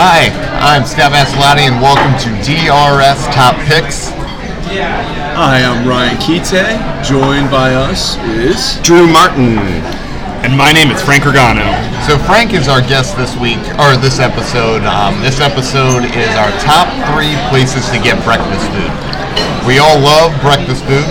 [0.00, 0.32] Hi,
[0.64, 4.08] I'm Steph Aslati, and welcome to DRS Top Picks.
[5.36, 6.80] Hi, I'm Ryan Kite.
[7.04, 9.60] Joined by us is Drew Martin.
[10.40, 11.68] And my name is Frank Regano.
[12.08, 14.80] So Frank is our guest this week, or this episode.
[14.88, 18.92] Um, this episode is our top three places to get breakfast food.
[19.68, 21.04] We all love breakfast food.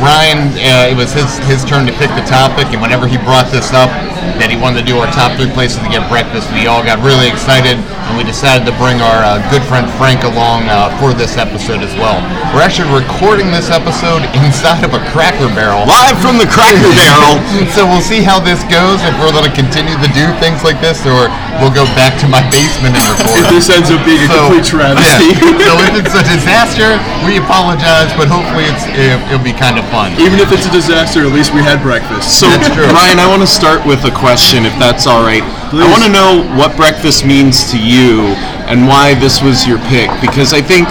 [0.00, 3.52] Ryan, uh, it was his his turn to pick the topic, and whenever he brought
[3.52, 3.92] this up,
[4.40, 7.00] that he wanted to do our top three places to get breakfast, we all got
[7.04, 11.12] really excited, and we decided to bring our uh, good friend Frank along uh, for
[11.16, 12.20] this episode as well.
[12.52, 17.40] We're actually recording this episode inside of a Cracker Barrel, Live from the Cracker Barrel.
[17.72, 19.00] so we'll see how this goes.
[19.06, 21.28] If we're going to continue to do things like this, or
[21.60, 23.44] we'll go back to my basement and record.
[23.44, 25.32] if this ends up being a So, complete travesty.
[25.36, 25.64] yeah.
[25.68, 29.84] so if it's a disaster, we apologize, but hopefully it's it, it'll be kind of
[29.92, 30.12] fun.
[30.20, 32.40] Even if it's a disaster, at least we had breakfast.
[32.40, 32.48] So.
[32.50, 35.42] Ryan, I want to start with a question, if that's all right.
[35.72, 38.22] I want to know what breakfast means to you
[38.70, 40.10] and why this was your pick.
[40.20, 40.88] Because I think,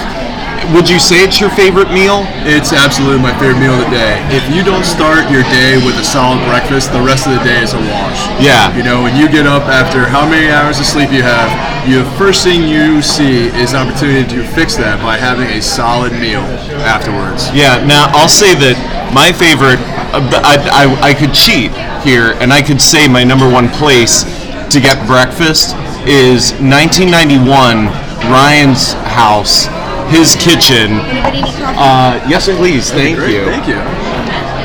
[0.73, 2.23] would you say it's your favorite meal?
[2.45, 4.21] It's absolutely my favorite meal of the day.
[4.29, 7.63] If you don't start your day with a solid breakfast, the rest of the day
[7.63, 8.19] is a wash.
[8.37, 8.69] Yeah.
[8.75, 11.49] You know, when you get up after how many hours of sleep you have,
[11.87, 16.13] you first thing you see is an opportunity to fix that by having a solid
[16.13, 16.43] meal
[16.85, 17.49] afterwards.
[17.51, 18.77] Yeah, now I'll say that
[19.13, 19.79] my favorite,
[20.13, 21.71] I, I, I could cheat
[22.05, 24.23] here and I could say my number one place
[24.69, 27.89] to get breakfast is 1991,
[28.29, 29.67] Ryan's house,
[30.09, 30.99] his kitchen.
[30.99, 31.77] Anybody need coffee?
[31.77, 33.45] Uh, yes, please, thank Great, you.
[33.45, 33.79] Thank you.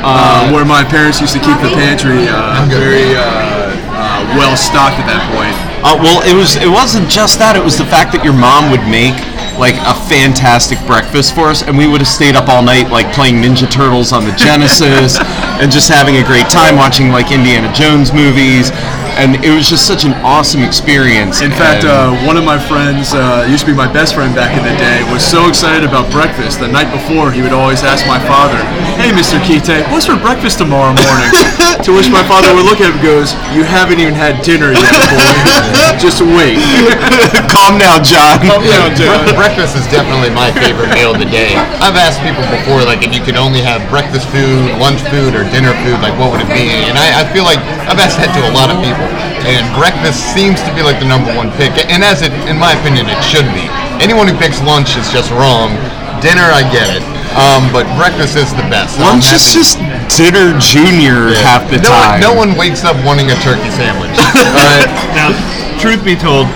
[0.05, 5.01] Uh, where my parents used to keep the pantry uh, very uh, uh, well stocked
[5.01, 5.55] at that point.
[5.81, 6.57] Uh, well, it was.
[6.57, 7.55] It wasn't just that.
[7.55, 9.17] It was the fact that your mom would make
[9.57, 13.09] like a fantastic breakfast for us, and we would have stayed up all night, like
[13.13, 15.17] playing Ninja Turtles on the Genesis,
[15.61, 18.71] and just having a great time watching like Indiana Jones movies.
[19.15, 21.39] And it was just such an awesome experience.
[21.39, 24.51] In fact, uh, one of my friends, uh, used to be my best friend back
[24.59, 26.59] in the day, was so excited about breakfast.
[26.59, 28.59] The night before, he would always ask my father,
[28.99, 29.39] "Hey, Mr.
[29.39, 31.31] Kite, what's for breakfast tomorrow morning?"
[31.87, 34.75] to which my father would look at him and goes, "You haven't even had dinner
[34.75, 35.31] yet, boy.
[36.03, 36.59] Just wait."
[37.55, 38.43] calm down, John.
[38.43, 41.55] Bre- breakfast is definitely my favorite meal of the day.
[41.79, 45.44] I've asked people before, like, if you could only have breakfast food, lunch food, or
[45.51, 46.71] dinner food, like, what would it be?
[46.87, 49.05] And I, I feel like I've asked that to a lot of people,
[49.45, 51.73] and breakfast seems to be like the number one pick.
[51.91, 53.65] And as it, in my opinion, it should be.
[54.01, 55.75] Anyone who picks lunch is just wrong.
[56.23, 57.03] Dinner, I get it,
[57.37, 58.97] um, but breakfast is the best.
[58.97, 59.77] So I'm Lunch is just
[60.15, 62.17] dinner junior half the no time.
[62.17, 64.15] One, no one wakes up wanting a turkey sandwich.
[64.57, 64.89] Alright?
[65.13, 65.35] Now,
[65.77, 66.47] truth be told,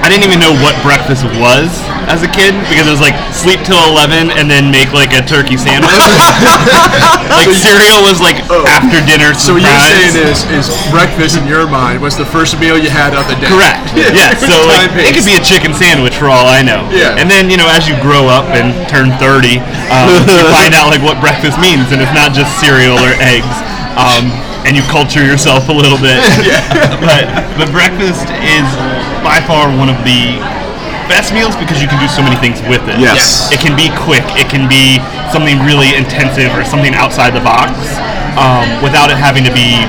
[0.00, 1.68] I didn't even know what breakfast was
[2.08, 5.22] as a kid because it was like sleep till 11 and then make like a
[5.22, 5.90] turkey sandwich.
[7.30, 11.66] like cereal was like after dinner So what you're saying is, is breakfast in your
[11.68, 13.50] mind was the first meal you had of the day.
[13.50, 13.94] Correct.
[14.12, 14.34] Yeah.
[14.36, 16.84] So like, it could be a chicken sandwich for all I know.
[16.92, 17.16] Yeah.
[17.16, 19.56] And then you know, as you grow up and turn 30,
[19.88, 23.48] um, you find out like what breakfast means, and it's not just cereal or eggs.
[23.96, 24.28] Um,
[24.68, 26.18] and you culture yourself a little bit.
[26.44, 26.60] yeah.
[27.00, 27.24] but
[27.56, 28.66] but breakfast is
[29.24, 30.38] by far one of the
[31.08, 32.98] best meals because you can do so many things with it.
[32.98, 33.50] Yes.
[33.50, 34.24] It can be quick.
[34.38, 34.98] It can be
[35.32, 37.72] something really intensive or something outside the box
[38.36, 39.80] um, without it having to be.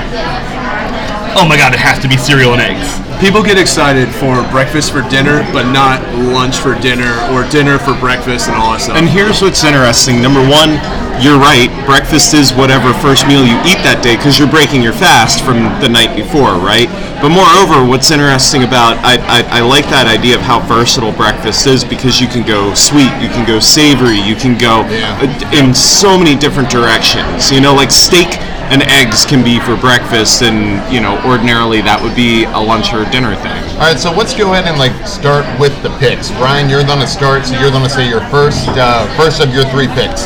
[1.34, 1.74] Oh my God!
[1.74, 2.86] It has to be cereal and eggs.
[3.18, 5.98] People get excited for breakfast for dinner, but not
[6.30, 8.96] lunch for dinner or dinner for breakfast and all that stuff.
[8.96, 10.22] And here's what's interesting.
[10.22, 10.78] Number one,
[11.22, 11.70] you're right.
[11.86, 15.62] Breakfast is whatever first meal you eat that day because you're breaking your fast from
[15.80, 16.88] the night before, right?
[17.22, 21.66] But moreover, what's interesting about I, I, I like that idea of how versatile breakfast
[21.66, 25.16] is because you can go sweet, you can go savory, you can go Yeah.
[25.22, 27.48] uh, in so many different directions.
[27.50, 28.28] You know, like steak
[28.72, 32.92] and eggs can be for breakfast, and you know, ordinarily that would be a lunch
[32.96, 33.60] or a dinner thing.
[33.76, 36.32] All right, so let's go ahead and like start with the picks.
[36.40, 39.86] Brian, you're gonna start, so you're gonna say your first, uh, first of your three
[39.92, 40.24] picks.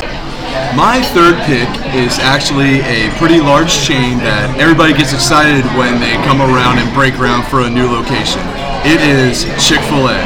[0.77, 6.13] My third pick is actually a pretty large chain that everybody gets excited when they
[6.29, 8.45] come around and break ground for a new location.
[8.85, 10.17] It is Chick fil A.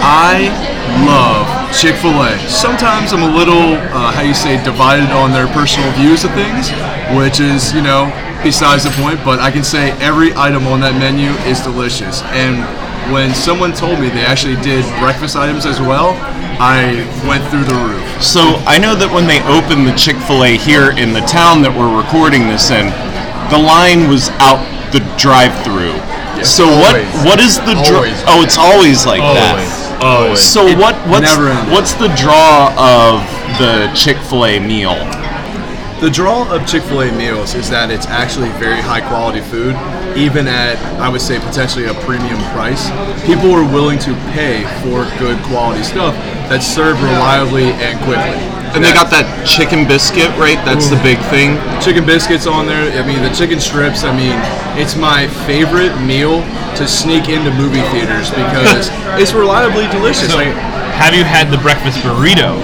[0.00, 0.48] I
[1.04, 1.44] love
[1.76, 2.32] Chick fil A.
[2.48, 6.72] Sometimes I'm a little, uh, how you say, divided on their personal views of things,
[7.12, 8.08] which is, you know,
[8.42, 12.24] besides the point, but I can say every item on that menu is delicious.
[12.32, 12.64] And
[13.12, 16.16] when someone told me they actually did breakfast items as well,
[16.60, 18.02] I went through the roof.
[18.22, 21.62] So I know that when they opened the Chick Fil A here in the town
[21.62, 22.90] that we're recording this in,
[23.48, 24.60] the line was out
[24.92, 25.94] the drive-through.
[26.44, 27.06] so always.
[27.24, 28.04] what what is the draw?
[28.28, 29.68] Oh, it's always like Always.
[29.68, 30.02] that.
[30.02, 30.40] Always.
[30.40, 33.24] So what what's never what's the draw of
[33.58, 34.96] the Chick Fil A meal?
[36.00, 39.74] The draw of Chick fil A meals is that it's actually very high quality food,
[40.14, 42.86] even at, I would say, potentially a premium price.
[43.26, 46.14] People are willing to pay for good quality stuff
[46.46, 48.38] that's served reliably and quickly.
[48.78, 50.60] And they got that chicken biscuit, right?
[50.62, 51.58] That's the big thing.
[51.82, 52.94] chicken biscuits on there.
[52.94, 54.06] I mean, the chicken strips.
[54.06, 54.38] I mean,
[54.78, 56.46] it's my favorite meal
[56.78, 58.86] to sneak into movie theaters because
[59.18, 60.30] it's reliably delicious.
[60.30, 60.54] So, Like,
[60.94, 62.54] have you had the breakfast burrito?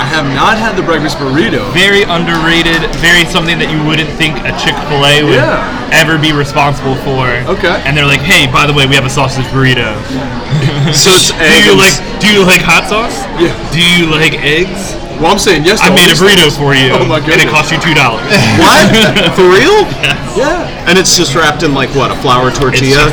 [0.00, 1.60] I have not had the breakfast burrito.
[1.76, 2.88] Very underrated.
[3.04, 5.60] Very something that you wouldn't think a Chick Fil A would Yeah.
[5.92, 7.28] ever be responsible for.
[7.52, 7.76] Okay.
[7.84, 9.92] And they're like, hey, by the way, we have a sausage burrito.
[10.96, 11.94] So it's do you like?
[12.18, 13.14] Do you like hot sauce?
[13.38, 13.52] Yeah.
[13.70, 14.96] Do you like eggs?
[15.20, 15.78] Well, I'm saying yes.
[15.84, 16.56] to I all made a burrito things.
[16.58, 17.36] for you, Oh my goodness.
[17.36, 18.24] and it cost you two dollars.
[18.58, 18.88] What?
[19.36, 19.84] For real?
[20.34, 20.64] Yeah.
[20.88, 22.10] And it's just wrapped in like what?
[22.10, 23.12] A flour tortilla?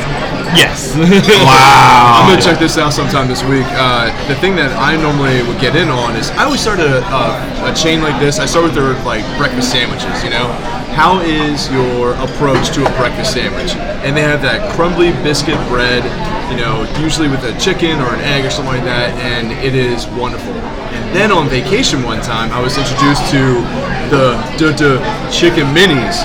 [0.55, 0.95] Yes.
[0.97, 2.21] wow.
[2.21, 3.65] I'm gonna check this out sometime this week.
[3.75, 7.03] Uh, the thing that I normally would get in on is I always start a,
[7.03, 8.39] a, a chain like this.
[8.39, 10.23] I start with their like breakfast sandwiches.
[10.23, 10.47] You know,
[10.95, 13.75] how is your approach to a breakfast sandwich?
[14.01, 16.03] And they have that crumbly biscuit bread.
[16.49, 19.75] You know, usually with a chicken or an egg or something like that, and it
[19.75, 20.53] is wonderful.
[20.95, 23.61] And then on vacation one time, I was introduced to
[24.09, 24.91] the the, the
[25.29, 26.23] chicken minis.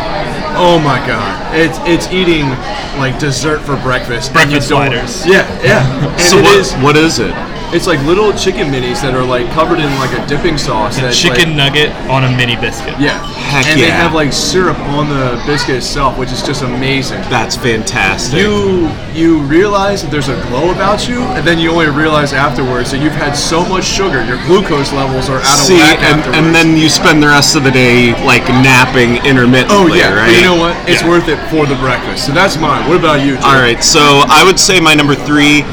[0.55, 2.49] Oh my god, it's it's eating
[2.99, 4.31] like dessert for breakfast.
[4.37, 5.27] and you Breakfast don't- sliders.
[5.27, 6.11] Yeah, yeah.
[6.13, 7.35] And So it what, is- what is it?
[7.73, 10.99] It's like little chicken minis that are like covered in like a dipping sauce.
[10.99, 13.01] A chicken Like, nugget on a mini biscuit.
[13.01, 13.17] yeah.
[13.49, 17.21] Heck and they have like syrup on the biscuit itself, which is just amazing.
[17.33, 18.39] That's fantastic.
[18.41, 22.91] You you realize that there's a glow about you, and then you only realize afterwards
[22.93, 26.21] that you've had so much sugar, your glucose levels are out of See, whack and,
[26.21, 26.39] afterwards.
[26.39, 30.29] and then you spend the rest of the day like napping intermittently, oh yeah, right?
[30.29, 30.77] but you know what?
[30.89, 31.09] It's Yeah.
[31.09, 32.27] worth it for the breakfast.
[32.27, 32.87] So that's mine.
[32.87, 33.37] What about you?
[33.37, 33.45] Jim?
[33.45, 35.65] All right, so I would say my number three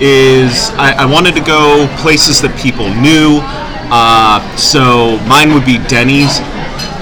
[0.00, 3.40] is I, I wanted to go places that people knew.
[3.92, 6.40] Uh, so mine would be Denny's.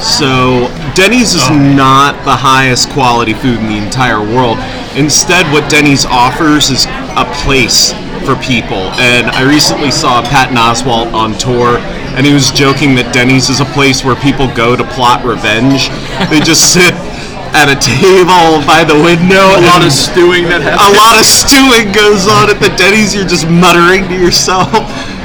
[0.02, 4.58] So Denny's is not the highest quality food in the entire world.
[4.96, 6.86] Instead, what Denny's offers is
[7.16, 7.92] a place
[8.26, 8.90] for people.
[8.98, 11.78] And I recently saw Patton Oswalt on tour,
[12.18, 15.88] and he was joking that Denny's is a place where people go to plot revenge.
[16.30, 16.94] They just sit
[17.52, 19.44] at a table by the window.
[19.60, 23.14] A lot of stewing that a lot of stewing goes on at the Denny's.
[23.14, 24.72] You're just muttering to yourself,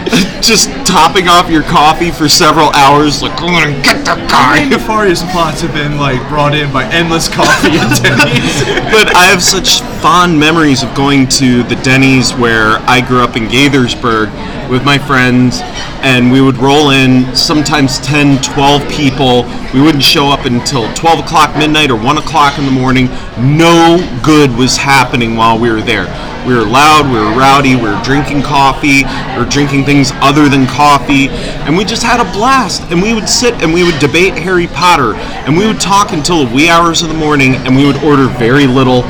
[0.42, 3.22] just topping off your coffee for several hours.
[3.22, 4.68] Like, I'm gonna get the guy.
[4.68, 8.64] nefarious plots have been like brought in by endless coffee and Denny's.
[8.92, 13.36] but I have such fond memories of going to the Denny's where I grew up
[13.36, 14.32] in Gaithersburg
[14.70, 15.60] with my friends,
[16.04, 19.44] and we would roll in sometimes 10, 12 people.
[19.74, 23.08] We wouldn't show up until 12 o'clock midnight or 1 o'clock in the morning.
[23.40, 26.08] No good was happening while we were there.
[26.48, 30.48] We were loud, we were rowdy, we were drinking coffee, we were drinking things other
[30.48, 32.84] than coffee, and we just had a blast.
[32.84, 36.46] And we would sit and we would debate Harry Potter, and we would talk until
[36.46, 39.04] the wee hours of the morning, and we would order very little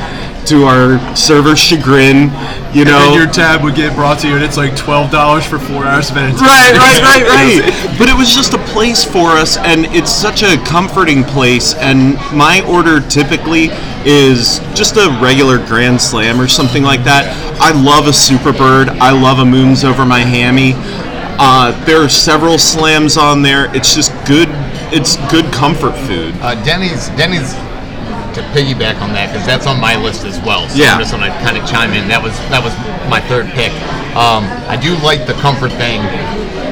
[0.50, 2.30] to our server's chagrin,
[2.74, 3.00] you And know.
[3.00, 5.86] then your tab would get brought to you, and it's like twelve dollars for four
[5.86, 6.42] hours of entertainment.
[6.48, 7.98] Right, right, right, right.
[8.00, 11.74] But it was just a place for us, and it's such a comforting place.
[11.76, 13.70] And my order typically
[14.06, 17.26] is just a regular Grand Slam or something like that.
[17.60, 18.90] I love a Super Bird.
[18.90, 20.74] I love a Moons Over My Hammy.
[21.40, 23.74] Uh, there are several slams on there.
[23.76, 24.48] It's just good.
[24.90, 26.34] It's good comfort food.
[26.42, 27.54] Uh, Denny's, Denny's,
[28.38, 30.69] to piggyback on that, because that's on my list as well.
[30.69, 30.94] So Yeah.
[30.94, 32.07] I'm just gonna kind of chime in.
[32.07, 32.72] That was that was
[33.10, 33.74] my third pick.
[34.16, 36.00] Um, I do like the comfort thing,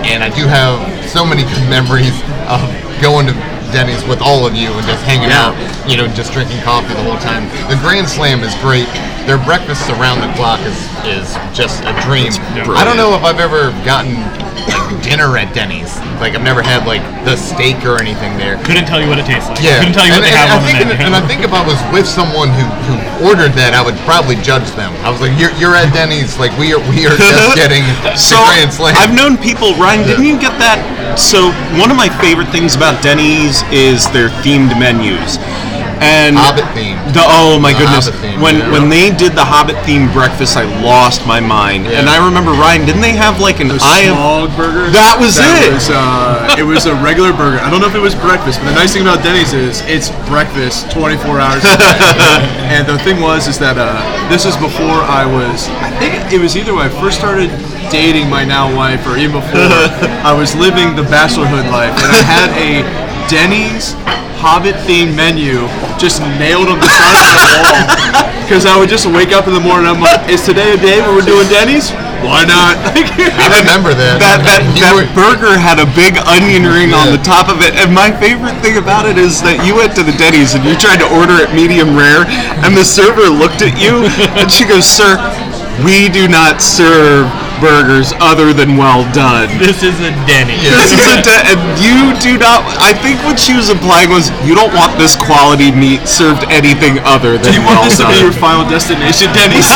[0.06, 0.78] and I do have
[1.10, 2.16] so many good memories
[2.48, 2.62] of
[3.01, 3.34] going to
[3.74, 5.51] Denny's with all of you and just hanging Yeah.
[5.51, 5.56] out.
[5.90, 7.50] You know, just drinking coffee the whole time.
[7.70, 8.88] The Grand Slam is great.
[9.25, 12.29] Their breakfasts around the clock is is just a dream.
[12.77, 14.13] I don't know if I've ever gotten
[14.65, 15.98] like dinner at Denny's.
[16.22, 18.58] Like I've never had like the steak or anything there.
[18.65, 19.62] Couldn't tell you what it tastes like.
[19.62, 21.05] Yeah, Couldn't tell you and, what they and have I on the menu.
[21.10, 22.96] and I think if I was with someone who, who
[23.29, 24.94] ordered that, I would probably judge them.
[25.05, 26.38] I was like, "You're, you're at Denny's.
[26.38, 27.86] Like we are we are just getting
[28.17, 29.74] So Grand Slam." I've known people.
[29.77, 30.82] Ryan, didn't you get that?
[31.17, 31.50] So
[31.82, 35.38] one of my favorite things about Denny's is their themed menus.
[36.04, 37.00] And Hobbit themed.
[37.14, 38.10] The, oh my The goodness!
[38.10, 38.72] Theme, when yeah.
[38.72, 41.88] when they did the Hobbit theme breakfast, I lost my mind.
[41.88, 44.92] And I remember Ryan, didn't they have like an The eye of small burger.
[44.92, 45.72] That was it.
[45.72, 47.64] Was, uh, it was a regular burger.
[47.64, 50.12] I don't know if it was breakfast, but the nice thing about Denny's is it's
[50.28, 51.96] breakfast 24 hours a day.
[52.75, 53.96] and the thing was is that uh,
[54.28, 55.70] this is before I was.
[55.80, 57.50] I think it was either when I first started
[57.90, 59.62] dating my now wife, or even before
[60.25, 62.84] I was living the bachelorhood life, and I had a
[63.30, 63.94] Denny's
[64.46, 65.66] Hobbit themed menu
[65.98, 68.32] just nailed on the side of the wall.
[68.46, 71.02] Because I would just wake up in the morning, I'm like, is today a day
[71.02, 71.90] where we're doing Denny's?
[72.22, 72.78] Why not?
[72.94, 74.22] I remember that.
[74.22, 77.74] that that, that were- burger had a big onion ring on the top of it,
[77.74, 80.78] and my favorite thing about it is that you went to the Denny's and you
[80.78, 82.30] tried to order it medium rare,
[82.62, 84.06] and the server looked at you
[84.38, 85.18] and she goes, "Sir,
[85.82, 87.25] we do not serve
[87.62, 90.62] burgers other than well done." This is a Denny's.
[90.64, 92.64] This is a de- and you do not.
[92.82, 97.00] I think what she was implying was you don't want this quality meat served anything
[97.06, 99.66] other than Do you well want this to be your final destination, Denny's?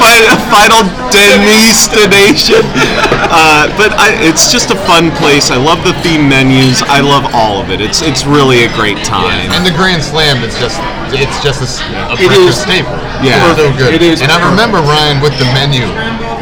[0.00, 2.62] Fi- final destination.
[3.32, 5.50] Uh, but I, it's just a fun place.
[5.50, 6.82] I love the theme menus.
[6.86, 7.80] I love all of it.
[7.80, 9.50] It's it's really a great time.
[9.52, 10.78] And the Grand Slam is just
[11.12, 12.96] it's just a, s- a It breakfast is- staple.
[13.22, 13.38] Yeah.
[13.52, 13.94] It's so good.
[13.94, 15.86] It is And I remember Ryan with the menu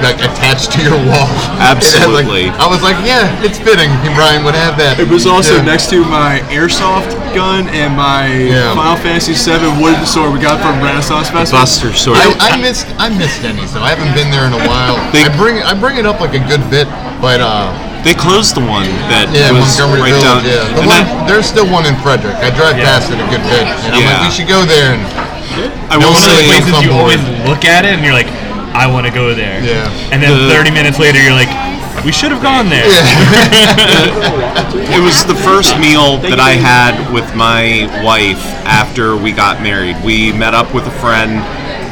[0.03, 1.29] like attached to your wall.
[1.61, 2.49] Absolutely.
[2.51, 3.91] Like, I was like, yeah, it's fitting.
[4.17, 4.99] Ryan would have that.
[4.99, 5.69] It was also Yeah.
[5.69, 8.75] next to my airsoft gun and my Yeah.
[8.75, 11.61] Final Fantasy VII wooden sword we got from Renaissance Festival.
[11.63, 12.19] Buster sword.
[12.19, 14.97] I, I missed I missed Denny's so I haven't been there in a while.
[15.13, 16.89] They- I bring I bring it up like a good bit,
[17.21, 17.69] but uh,
[18.03, 20.25] they closed the one that yeah, was Montgomery right Village.
[20.25, 20.41] down.
[20.49, 22.37] Yeah, the one, I- there's still one in Frederick.
[22.41, 22.89] I drive Yeah.
[22.89, 24.97] past it a good bit, and I'm like, we should go there.
[24.97, 25.05] And
[25.91, 27.93] I No will one One of really those say places you always look at it
[27.99, 28.31] and you're like,
[28.73, 29.63] I want to go there.
[29.63, 29.91] Yeah.
[30.13, 31.51] And then The- 30 minutes later, you're like,
[32.05, 32.87] we should have gone there.
[34.73, 39.97] it was the first meal that I had with my wife after we got married.
[40.05, 41.45] We met up with a friend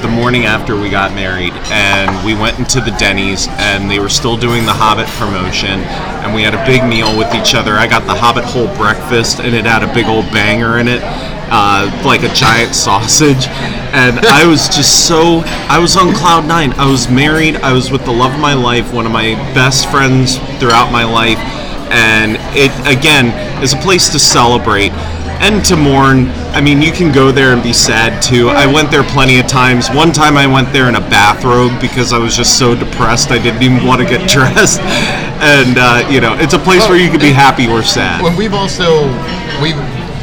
[0.02, 4.08] the morning after we got married, and we went into the Denny's, and they were
[4.08, 5.80] still doing the Hobbit promotion,
[6.23, 7.75] and we had a big meal with each other.
[7.75, 11.02] I got the Hobbit Hole Breakfast, and it had a big old banger in it.
[11.50, 13.47] Uh, like a giant sausage,
[13.97, 16.75] and I was just so I was on cloud nine.
[16.75, 17.57] I was married.
[17.57, 21.05] I was with the love of my life, one of my best friends throughout my
[21.05, 21.38] life,
[21.90, 24.93] and it again is a place to celebrate
[25.40, 26.28] and to mourn.
[26.52, 28.49] I mean, you can go there and be sad too.
[28.50, 29.88] I went there plenty of times.
[29.88, 33.38] One time I went there in a bathrobe because I was just so depressed I
[33.38, 34.81] didn't even want to get dressed.
[35.40, 38.23] And uh, you know, it's a place where you can be happy or sad.
[38.23, 39.07] Well, we've also
[39.62, 39.78] we've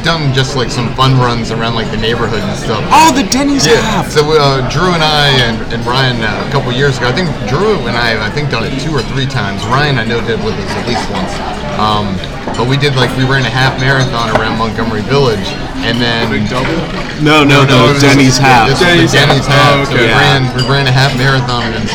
[0.06, 2.78] done just like some fun runs around like the neighborhood and stuff.
[2.94, 3.82] Oh, the Denny's Yeah.
[3.82, 4.06] have.
[4.06, 7.26] So uh, Drew and I and, and Ryan uh, a couple years ago, I think
[7.50, 9.66] Drew and I, I think done it two or three times.
[9.66, 11.34] Ryan, I know, did with us at least once.
[11.82, 12.14] Um,
[12.54, 15.44] but we did like we ran a half marathon around Montgomery Village,
[15.82, 16.30] and then
[17.20, 17.90] No, no, no.
[17.90, 18.68] it was- Denny's yeah, have.
[18.70, 19.58] This was Denny's the Denny's have.
[19.58, 19.74] have.
[19.74, 20.06] Oh, So okay.
[20.06, 20.22] we Yeah.
[20.22, 21.86] ran we ran a half marathon and,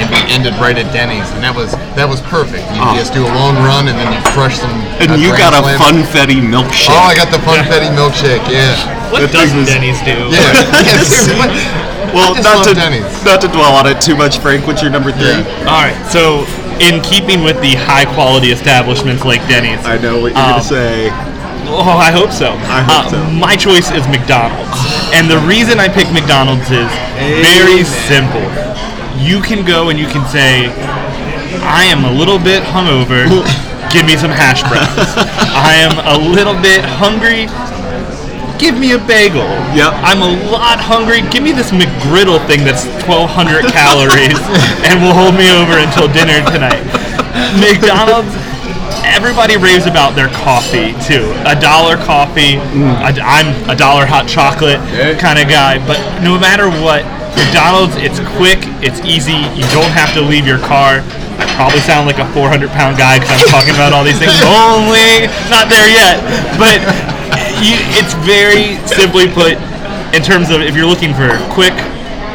[0.00, 2.64] and we ended right at Denny's, and that was that was perfect.
[2.72, 2.96] You Oh.
[2.96, 4.72] just do a long run and then you crush some.
[4.98, 5.78] And uh, you Grand got a Slam.
[6.00, 6.96] funfetti milkshake.
[6.96, 8.40] Oh, I got the funfetti milkshake.
[8.48, 8.74] Yeah.
[9.12, 10.16] What That doesn't Denny's do?
[10.32, 10.40] Yeah.
[10.88, 13.04] yeah well, not to Denny's.
[13.26, 14.66] not to dwell on it too much, Frank.
[14.66, 15.36] What's your number three?
[15.44, 15.68] Yeah.
[15.70, 15.98] All right.
[16.08, 16.46] So,
[16.80, 20.64] in keeping with the high quality establishments like Denny's, I know what you're Um, gonna
[20.64, 21.10] say.
[21.72, 22.50] Oh, I hope so.
[22.66, 23.18] I hope Uh, so.
[23.36, 24.74] My choice is McDonald's.
[25.14, 26.88] And the reason I pick McDonald's is
[27.44, 28.42] very simple.
[29.20, 30.72] You can go and you can say,
[31.60, 33.28] I am a little bit hungover.
[33.92, 35.12] Give me some hash browns.
[35.52, 37.50] I am a little bit hungry.
[38.56, 39.44] Give me a bagel.
[39.76, 39.92] Yep.
[40.00, 41.20] I'm a lot hungry.
[41.28, 44.40] Give me this McGriddle thing that's 1,200 calories
[44.88, 46.80] and will hold me over until dinner tonight.
[47.60, 48.32] McDonald's
[49.04, 51.28] everybody raves about their coffee too.
[51.44, 52.56] A dollar coffee.
[52.72, 52.94] Mm.
[53.04, 54.80] I, am a dollar hot chocolate
[55.18, 55.76] kind of guy.
[55.84, 57.04] But no matter what,
[57.36, 59.38] McDonald's, it's quick, it's easy.
[59.56, 61.02] You don't have to leave your car.
[61.40, 64.34] I probably sound like a 400 pound guy because I'm talking about all these things.
[64.44, 66.20] Only not there yet,
[66.60, 66.78] but
[67.62, 69.56] you, it's very simply put
[70.14, 71.74] in terms of if you're looking for quick,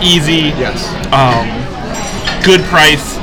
[0.02, 0.88] easy, Yes.
[1.12, 1.44] um,
[2.44, 3.15] good price,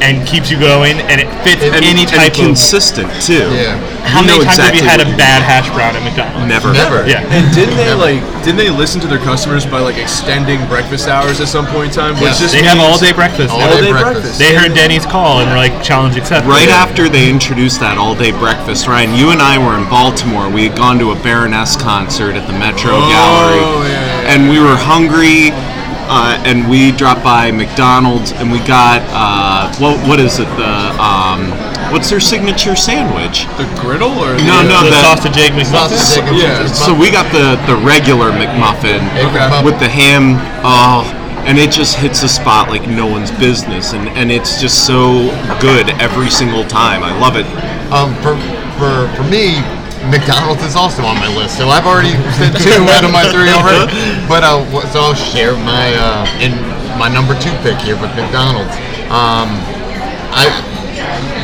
[0.00, 2.38] and keeps you going, and it fits And, any and type of.
[2.38, 3.48] consistent too.
[3.54, 3.76] Yeah.
[4.08, 6.48] How You many know times have you had a bad hash brown at McDonald's?
[6.48, 6.72] Never.
[6.72, 7.04] Never.
[7.06, 7.20] Yeah.
[7.28, 8.22] And didn't they like?
[8.42, 11.94] Didn't they listen to their customers by like extending breakfast hours at some point in
[11.94, 12.14] time?
[12.14, 12.40] Which Yes.
[12.40, 13.52] just They have all day breakfast.
[13.52, 13.74] All now.
[13.74, 14.12] day day breakfast.
[14.22, 14.38] breakfast.
[14.38, 16.48] They heard Denny's call and were like, challenge accepted.
[16.48, 20.48] Right after they introduced that all-day breakfast, Ryan, you and I were in Baltimore.
[20.48, 24.48] We had gone to a Baroness concert at the Metro Oh, Gallery, yeah, yeah, and
[24.48, 25.52] we were hungry.
[26.08, 30.72] Uh, and we dropped by McDonald's and we got uh, what what is it the
[30.96, 31.52] um,
[31.92, 33.44] what's their signature sandwich?
[33.60, 35.92] the griddle or No, the, no, the the- sausage egg McMuffin.
[36.00, 36.66] Sausage, egg, Yeah.
[36.66, 39.64] So we got the the regular McMuffin Egg McMuffin.
[39.64, 40.40] with the ham.
[40.64, 41.04] Oh,
[41.46, 45.28] and it just hits the spot like no one's business, and and it's just so
[45.60, 47.02] good every single time.
[47.04, 47.46] I love it.
[47.92, 48.32] Um, for
[48.80, 49.60] for for me,
[50.10, 51.56] McDonald's is also on my list.
[51.56, 53.92] So I've already said two out of my three already.
[54.24, 56.56] But uh, so I'll share my uh, in
[56.96, 58.72] my number two pick here with McDonald's.
[59.12, 59.52] Um,
[60.32, 60.48] I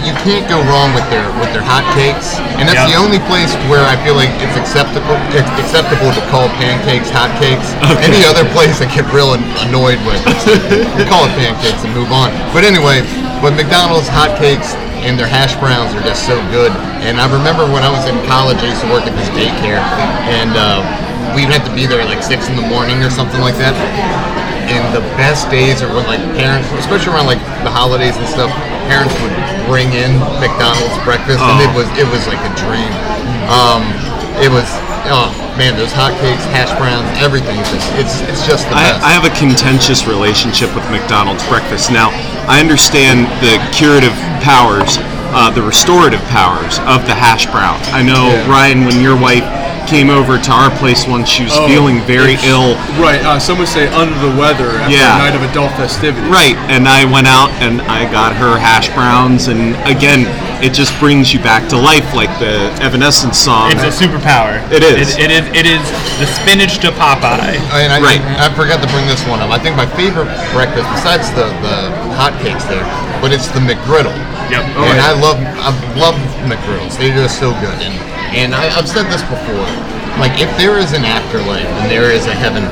[0.04, 2.92] you can't go wrong with their with their hot cakes, and that's Yeah.
[2.92, 7.32] the only place where I feel like it's acceptable it's acceptable to call pancakes hot
[7.40, 7.72] cakes.
[8.04, 9.32] Any other place I get real
[9.64, 10.20] annoyed with.
[10.96, 12.32] we call it pancakes and move on.
[12.52, 13.00] But anyway,
[13.40, 16.72] but McDonald's hot cakes and their hash browns are just so good.
[17.04, 19.84] And I remember when I was in college, I used to work at this daycare,
[20.32, 20.80] and uh,
[21.36, 23.76] we'd have to be there at like six in the morning or something like that.
[24.64, 28.48] And the best days are when like parents, especially around like the holidays and stuff,
[28.88, 29.36] parents would
[29.68, 32.88] bring in McDonald's breakfast, and it was it was like a dream.
[33.52, 33.84] Um,
[34.40, 34.66] it was
[35.10, 37.58] oh man, those hot cakes, hash browns, everything.
[37.60, 39.02] It's just it's, it's just the best.
[39.04, 41.90] I, I have a contentious relationship with McDonald's breakfast.
[41.90, 42.10] Now,
[42.48, 44.96] I understand the curative powers,
[45.32, 47.80] uh, the restorative powers of the hash brown.
[47.92, 48.48] I know, Yeah.
[48.50, 49.44] Ryan, when your wife
[49.86, 52.74] came over to our place once, she was Oh, feeling very ill.
[53.00, 53.20] Right.
[53.24, 55.14] Uh, some would say under the weather after Yeah.
[55.16, 56.28] a night of adult festivities.
[56.30, 60.26] Right, and I went out and I got her hash browns, and again,
[60.62, 63.70] it just brings you back to life, like the Evanescence song.
[63.72, 64.62] It's a superpower.
[64.72, 65.16] It is.
[65.18, 65.44] It, it is.
[65.52, 65.82] It is
[66.18, 67.58] the spinach to Popeye.
[67.76, 68.20] And I, Right.
[68.40, 69.50] I, forgot to bring this one up.
[69.50, 71.76] I think my favorite breakfast, besides the the
[72.16, 72.84] hot cakes there,
[73.20, 74.14] but it's the McGriddle.
[74.48, 74.62] Yep.
[74.76, 75.10] Oh, and yeah.
[75.10, 76.14] I love I love
[76.48, 76.96] McGriddles.
[76.98, 77.76] They're just so good.
[77.82, 77.94] And
[78.32, 79.68] and I, I've said this before.
[80.16, 82.64] Like if there is an afterlife and there is a heaven,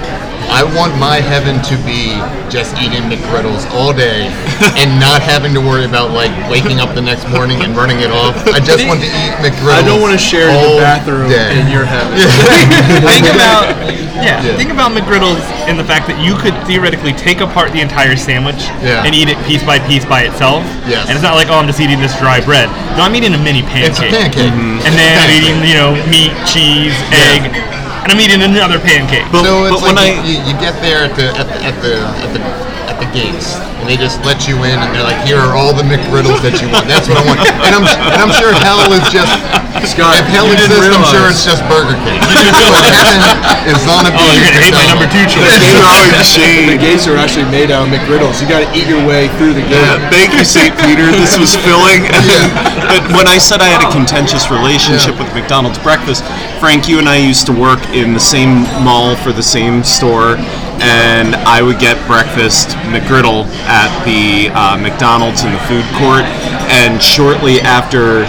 [0.51, 2.17] I want my heaven to be
[2.51, 4.29] just eating McGriddles all day
[4.77, 8.11] and not having to worry about like waking up the next morning and running it
[8.11, 8.37] off.
[8.51, 9.79] I just want to eat McGriddles.
[9.79, 11.57] I don't want to share all the bathroom day.
[11.61, 12.19] in your heaven.
[13.07, 13.65] think about
[14.23, 14.57] yeah, Yeah.
[14.57, 18.69] Think about McGriddles in the fact that you could theoretically take apart the entire sandwich
[18.85, 19.03] Yeah.
[19.07, 20.63] and eat it piece by piece by itself.
[20.87, 21.09] Yes.
[21.09, 22.69] And it's not like oh I'm just eating this dry bread.
[22.99, 23.89] No, I'm eating a mini pancake.
[23.91, 24.53] It's a pancake.
[24.53, 24.85] pancake.
[24.87, 27.51] And then I'm eating you know meat, cheese, egg,
[28.03, 29.27] and I'm eating another pancake.
[29.31, 31.59] But- so it's but when like I- you, you get there at the at the
[31.65, 32.41] at the at the,
[32.91, 35.73] at the gates, and they just let you in, and they're like, "Here are all
[35.73, 37.39] the McGriddles that you want." That's what I want.
[37.63, 39.31] And I'm and I'm sure hell is just
[39.83, 42.23] Scott, if hell you didn't exists, I'm sure it's just Burger King.
[42.23, 43.19] but heaven
[43.67, 45.43] is on a oh, you're gonna hate my number two choice.
[46.73, 48.41] The gates are actually made out of McGriddles.
[48.41, 49.83] You got to eat your way through the gate.
[49.83, 50.73] Yeah, thank you, St.
[50.87, 51.05] Peter.
[51.11, 52.07] This was filling.
[52.09, 52.47] And then,
[52.89, 56.23] but when I said I had a contentious relationship with McDonald's breakfast,
[56.63, 60.37] Frank, you and I used to work in the same mall for the same store,
[60.79, 66.23] and I would get breakfast McGriddle at the uh, McDonald's in the food court,
[66.71, 68.23] and shortly after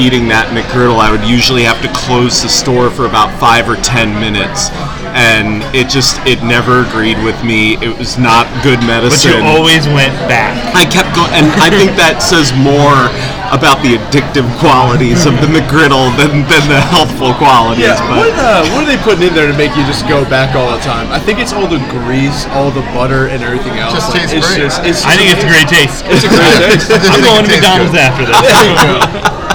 [0.00, 3.76] eating that McGriddle, I would usually have to close the store for about five or
[3.84, 4.72] ten minutes.
[5.16, 7.76] And it just, it never agreed with me.
[7.78, 9.38] It was not good medicine.
[9.38, 10.54] But you always went back.
[10.74, 13.08] I kept going, and I think that says more
[13.48, 17.88] about the addictive qualities of the McGriddle than, than the healthful qualities.
[17.88, 20.52] Yeah, what, uh, what are they putting in there to make you just go back
[20.52, 21.08] all the time?
[21.08, 23.96] I think it's all the grease, all the butter, and everything else.
[23.96, 24.60] Just Like, tastes it's great.
[24.60, 26.04] Just, it's I think it's a great taste.
[26.06, 26.92] It's a great taste.
[26.92, 28.04] I just I'm going to McDonald's good.
[28.04, 28.38] after this.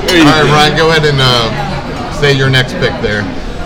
[0.10, 0.58] There you All right, go.
[0.58, 1.48] Ryan, go ahead and uh,
[2.18, 3.22] say your next pick there.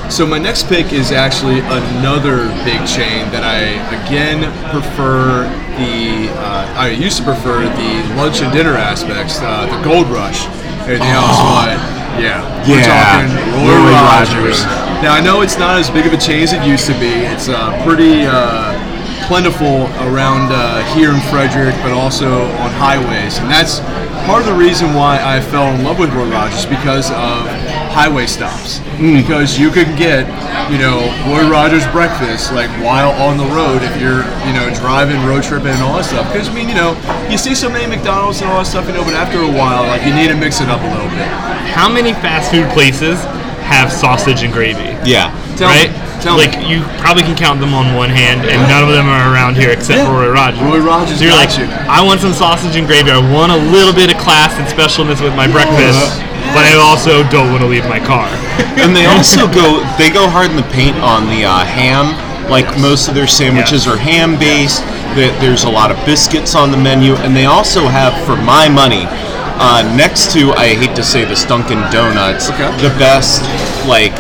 [0.10, 4.42] So my next pick is actually another big chain that I again
[4.72, 5.44] prefer
[5.78, 6.32] the.
[6.34, 10.48] Uh, I used to prefer the lunch and dinner aspects, uh, the Gold Rush.
[10.88, 11.76] Everything else, but
[12.18, 13.30] yeah, we're Yeah, talking
[13.62, 14.64] Roy, Roy Rogers.
[14.64, 15.04] Rogers.
[15.04, 17.12] Now I know it's not as big of a chain as it used to be.
[17.28, 18.74] It's uh, pretty uh,
[19.28, 23.84] plentiful around uh, here in Frederick, but also on highways, and that's
[24.26, 27.44] part of the reason why I fell in love with Roy Rogers because of
[27.98, 28.78] highway stops.
[29.02, 30.30] Because you can get,
[30.70, 35.18] you know, Roy Rogers breakfast like while on the road if you're, you know, driving,
[35.26, 36.30] road tripping, and all that stuff.
[36.32, 36.94] Because I mean, you know,
[37.30, 39.90] you see so many McDonald's and all that stuff, you know, but after a while,
[39.90, 41.26] like you need to mix it up a little bit.
[41.74, 43.18] How many fast food places
[43.66, 44.94] have sausage and gravy?
[45.10, 45.90] yeah, Tell right?
[45.90, 45.98] me.
[46.22, 46.46] Tell me.
[46.50, 49.54] like you probably can count them on one hand, and none of them are around
[49.58, 50.10] here except Yeah.
[50.10, 50.62] for Roy Rogers.
[50.62, 51.66] Roy Rogers So you're got like, you.
[51.90, 53.10] I want some sausage and gravy.
[53.14, 56.74] I want a little bit of class and specialness with my breakfast, uh, but I
[56.74, 58.26] also don't want to leave my car.
[58.82, 62.18] and they also go they go hard in the paint on the uh, ham.
[62.50, 64.82] Like most of their sandwiches are ham based.
[65.14, 69.06] There's a lot of biscuits on the menu, and they also have, for my money,
[69.60, 72.70] uh, next to I hate to say this, Dunkin' Donuts, Okay.
[72.82, 73.42] the best
[73.86, 74.14] like.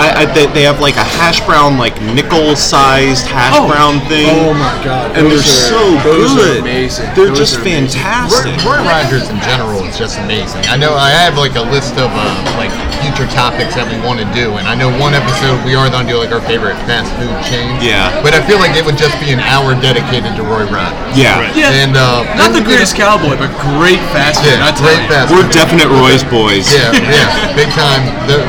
[0.00, 4.32] I, I, they, they have like a hash brown, like nickel sized hash brown thing.
[4.32, 6.64] Oh my God, And they're are- so those are good.
[6.64, 7.04] amazing.
[7.12, 8.00] They're Those just are amazing.
[8.00, 8.56] fantastic.
[8.64, 10.64] Roy, Roy Rogers in general is just amazing.
[10.72, 12.24] I know I have like a list of uh,
[12.56, 12.72] like
[13.04, 16.08] future topics that we want to do, and I know one episode we are going
[16.08, 17.80] to do like our favorite fast food chains.
[17.84, 18.08] Yeah.
[18.24, 21.12] But I feel like it would just be an hour dedicated to Roy Rogers.
[21.12, 21.36] Yeah.
[21.44, 21.52] Right.
[21.52, 21.76] Yeah.
[21.76, 24.56] And uh, Not the and- greatest cowboy, but great fast food.
[24.56, 25.12] Yeah, I tell great you.
[25.12, 25.52] fast We're food.
[25.52, 26.64] definite Roy's boys.
[26.72, 28.00] Yeah, yeah, big time.
[28.24, 28.40] The,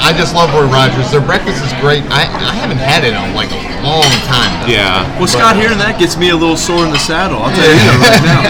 [0.00, 1.10] I just love Roy Rogers.
[1.12, 2.02] Their breakfast is great.
[2.10, 4.50] I, I haven't had it in like a long time.
[4.64, 4.72] Though.
[4.72, 5.04] Yeah.
[5.20, 7.38] Well, Scott, hearing that gets me a little sore in the saddle.
[7.44, 8.42] I'll tell you that right now.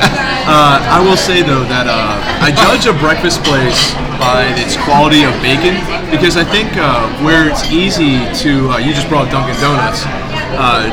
[0.50, 5.22] Uh, I will say though that uh, I judge a breakfast place by its quality
[5.26, 5.76] of bacon
[6.10, 8.70] because I think uh, where it's easy to.
[8.74, 10.02] Uh, you just brought Dunkin' Donuts.
[10.56, 10.88] Uh,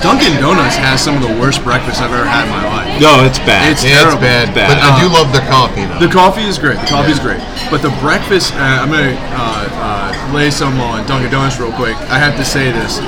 [0.00, 2.86] Dunkin' Donuts has some of the worst breakfast I've ever had in my life.
[3.02, 3.72] No, it's bad.
[3.72, 4.22] It's Yeah, it's terrible.
[4.22, 4.68] bad, Bad.
[4.70, 5.98] But I do love their coffee though.
[5.98, 6.78] The coffee is great.
[6.78, 7.42] The coffee is great.
[7.70, 11.96] But the breakfast, uh, I'm gonna uh, uh, lay some on Dunkin' Donuts real quick.
[12.12, 12.98] I have to say this: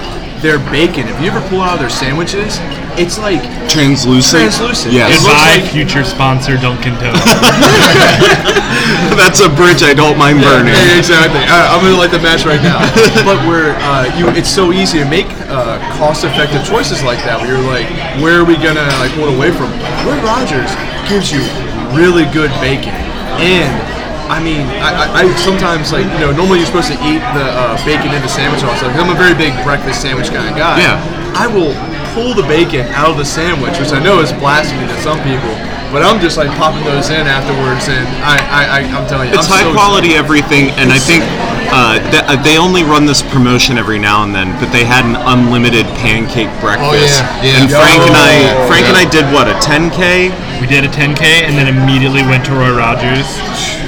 [0.43, 1.07] their bacon.
[1.09, 2.59] If you ever pull out of their sandwiches,
[2.99, 4.43] it's like translucent.
[4.51, 4.93] Translucent.
[4.93, 5.13] Yes.
[5.13, 7.25] It looks Goodbye, like- future sponsor Dunkin' Donuts.
[9.17, 10.75] That's a bridge I don't mind burning.
[10.75, 11.41] Yeah, exactly.
[11.41, 12.81] I, I'm gonna light the match right now.
[13.29, 17.39] but where uh, you, it's so easy to make uh, cost-effective choices like that.
[17.41, 17.87] Where you're like,
[18.21, 19.71] where are we gonna like pull away from?
[20.05, 20.73] Roy Rogers
[21.09, 21.41] gives you
[21.95, 22.93] really good bacon,
[23.41, 23.73] and
[24.29, 27.47] I mean, I, I, I sometimes like you know normally you're supposed to eat the
[27.47, 28.91] uh, bacon in the sandwich also.
[28.91, 30.79] 'cause I'm a very big breakfast sandwich kind of guy.
[30.83, 30.99] Yeah.
[31.37, 31.75] I will
[32.17, 35.53] pull the bacon out of the sandwich, which I know is blasphemy to some people.
[35.95, 39.39] But I'm just like popping those in afterwards, and I, I, I I'm telling you,
[39.39, 41.23] It's I'm high so quality everything, and I think
[41.71, 44.51] uh, th- uh, they only run this promotion every now and then.
[44.59, 47.63] But they had an unlimited pancake breakfast, oh, yeah, yeah.
[47.63, 48.99] and Frank and I, Frank and.
[48.99, 50.35] I did what a 10k.
[50.61, 53.27] We did a 10K and then immediately went to Roy Rogers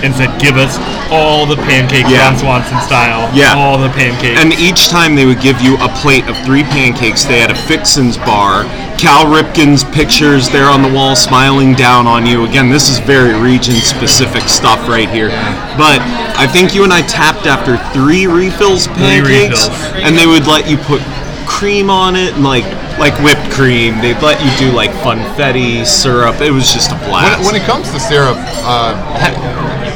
[0.03, 0.79] and said, "Give us
[1.11, 2.29] all the pancakes Yeah.
[2.29, 3.29] Ron Swanson style.
[3.35, 3.55] Yeah.
[3.57, 7.25] all the pancakes." And each time they would give you a plate of three pancakes.
[7.25, 8.65] They had a Fixins bar,
[8.97, 12.45] Cal Ripken's pictures there on the wall, smiling down on you.
[12.45, 15.31] Again, this is very region-specific stuff right here.
[15.77, 16.01] But
[16.37, 20.05] I think you and I tapped after three refills pancakes, refills.
[20.05, 21.03] and they would let you put
[21.47, 22.65] cream on it and like
[22.99, 23.99] like whipped cream.
[24.01, 26.41] They'd let you do like funfetti syrup.
[26.41, 27.45] It was just a blast.
[27.45, 28.95] when it comes to syrup, uh,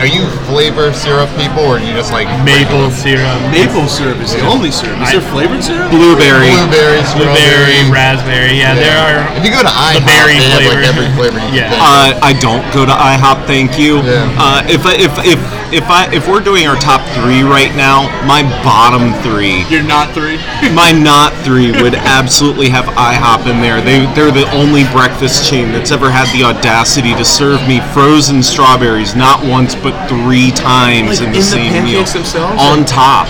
[0.03, 4.35] are you flavor syrup people, or are you just like maple syrup, Maple syrup is
[4.35, 4.99] the only syrup.
[4.99, 5.95] Is there flavored syrup?
[5.95, 6.51] Blueberry.
[6.59, 8.59] blueberry, blueberry, raspberry.
[8.59, 9.23] Yeah, there are.
[9.38, 11.71] If you go to IHOP, berry they have like every flavor you Yeah.
[11.71, 11.79] can.
[11.79, 14.03] Uh, I don't go to IHOP, thank you.
[14.03, 14.27] Yeah.
[14.35, 15.38] Uh, if I, if if
[15.73, 20.11] if I if we're doing our top three right now, my bottom three, You're not
[20.19, 20.37] three.
[20.75, 23.81] my not three would absolutely have IHOP in there.
[23.81, 28.43] They they're the only breakfast chain that's ever had the audacity to serve me frozen
[28.43, 32.59] strawberries not once but three times Like in the in the same meal themselves?
[32.61, 33.28] on top.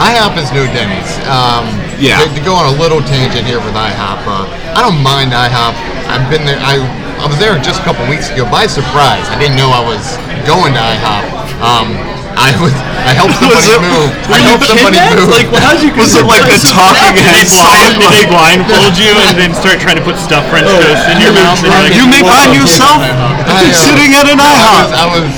[0.00, 1.12] IHOP is no Denny's.
[1.28, 1.68] Um,
[2.00, 2.18] Yeah.
[2.24, 5.74] To, to go on a little tangent here with IHOP, uh, I don't mind IHOP.
[6.08, 6.58] I've been there.
[6.64, 6.80] I
[7.22, 9.22] I was there just a couple weeks ago by surprise.
[9.30, 10.02] I didn't know I was
[10.48, 11.24] going to IHOP.
[11.62, 11.88] Um,
[12.34, 12.72] I was.
[13.06, 14.10] I helped somebody it- move.
[14.26, 15.20] were I you helped somebody kidnapped?
[15.20, 15.30] move.
[15.30, 17.52] Like, well, how'd you Was it like the talking head they, heads?
[17.54, 21.20] blind, did they blindfold you and then start trying to put stuff French toast in
[21.22, 21.60] your mouth?
[21.62, 23.12] You're like, You make Well, yourself I,
[23.46, 24.88] uh, sitting at an I was, IHOP.
[24.96, 25.30] I was,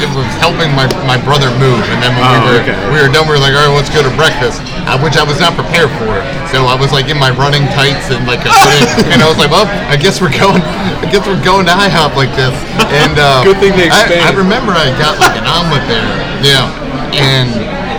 [0.00, 2.76] it was helping my, my brother move, and then when Oh, we were okay.
[2.92, 5.24] we were done, we were like, all right, let's go to breakfast, uh, which I
[5.24, 6.16] was not prepared for.
[6.50, 9.36] So I was like in my running tights and like a hoodie, and I was
[9.38, 10.60] like, well, I guess we're going,
[11.00, 12.52] I guess we're going to IHOP like this.
[12.90, 16.08] And uh, Good thing they I, I remember I got like an omelet there,
[16.42, 16.66] yeah,
[17.14, 17.52] and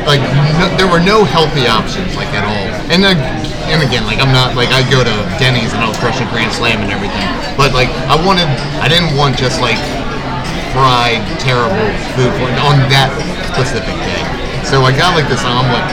[0.09, 0.21] like
[0.57, 2.65] no, there were no healthy options like at all.
[2.91, 3.13] And uh,
[3.71, 6.51] and again, like I'm not like I go to Denny's and I'll crush a Grand
[6.51, 7.23] Slam and everything,
[7.55, 8.49] but like I wanted,
[8.83, 9.79] I didn't want just like
[10.71, 13.11] fried, terrible food for, on that
[13.51, 14.23] specific day.
[14.67, 15.83] So I got like this omelet,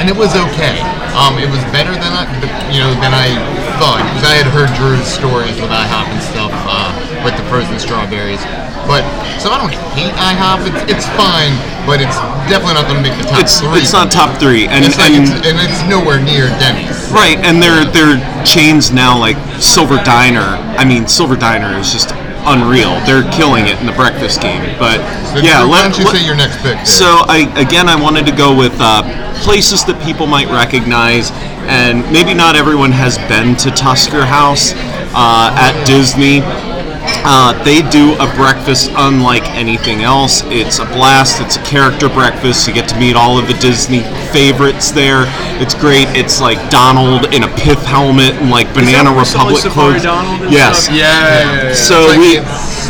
[0.00, 0.80] and it was okay.
[1.12, 2.24] Um, it was better than I,
[2.72, 3.34] you know, than I
[3.82, 6.94] thought because I had heard Drew's stories with IHOP and stuff uh,
[7.26, 8.40] with the frozen strawberries.
[8.88, 9.04] But
[9.42, 10.66] so I don't hate IHOP.
[10.70, 11.52] It's, it's fine,
[11.84, 12.16] but it's
[12.48, 13.78] definitely not going to make the top It's three.
[13.82, 17.10] it's not top three, and It's like and it's, and it's nowhere near Denny's.
[17.12, 20.56] Right, and they're they're chains now like Silver Diner.
[20.78, 22.14] I mean, Silver Diner is just
[22.46, 22.98] unreal.
[23.06, 24.62] They're killing it in the breakfast game.
[24.78, 24.98] But
[25.32, 26.76] So yeah, why let- don't you let- say your next pick?
[26.76, 26.84] there?
[26.86, 29.02] So I again I wanted to go with uh,
[29.42, 31.30] places that people might recognize,
[31.68, 34.72] and maybe not everyone has been to Tusker House
[35.14, 36.40] uh, at Disney.
[37.24, 40.42] Uh, they do a breakfast unlike anything else.
[40.46, 41.40] It's a blast.
[41.40, 42.66] It's a character breakfast.
[42.66, 44.00] You get to meet all of the Disney
[44.32, 45.24] favorites there.
[45.60, 46.08] It's great.
[46.16, 50.02] It's like Donald in a pith helmet and like Banana Is that Republic clothes.
[50.02, 50.88] Donald yes.
[50.88, 51.74] Yeah, yeah, yeah.
[51.74, 52.40] So like we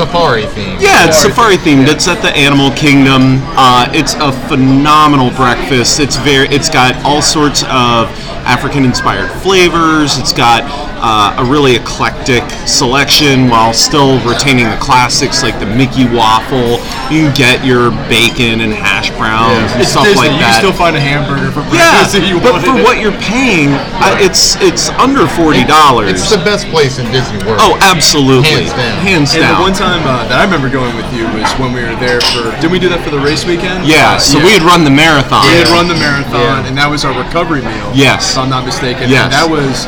[0.05, 0.81] safari themed.
[0.81, 1.87] yeah, it's safari themed.
[1.89, 3.37] It's at the Animal Kingdom.
[3.57, 6.01] Uh, it's a phenomenal breakfast.
[6.01, 6.49] It's very.
[6.49, 8.09] It's got all sorts of
[8.49, 10.17] African-inspired flavors.
[10.19, 10.65] It's got
[11.05, 16.81] uh, a really eclectic selection while still retaining the classics like the Mickey waffle.
[17.13, 20.29] You can get your bacon and hash browns and It's stuff Disney.
[20.29, 20.61] like you that.
[20.61, 22.85] can still find a hamburger for yeah, if you but for it.
[22.85, 23.69] what you're paying,
[24.01, 26.09] uh, it's it's under forty dollars.
[26.17, 27.61] It's the best place in Disney World.
[27.61, 28.97] Oh, absolutely, Hands down.
[29.05, 29.61] Hands And down.
[29.90, 32.20] The one time uh, that I remember going with you was when we were there
[32.33, 32.46] for.
[32.62, 33.87] Did we do that for the race weekend?
[33.87, 35.42] yeah, Uh, so we had run the marathon.
[35.50, 36.66] We had run the marathon, Yeah.
[36.70, 37.90] and that was our recovery meal.
[37.94, 38.33] Yes.
[38.33, 39.11] if I'm not mistaken.
[39.11, 39.24] Yes.
[39.26, 39.87] And that was,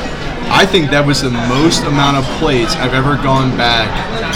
[0.50, 3.88] I think that was the most amount of plates I've ever gone back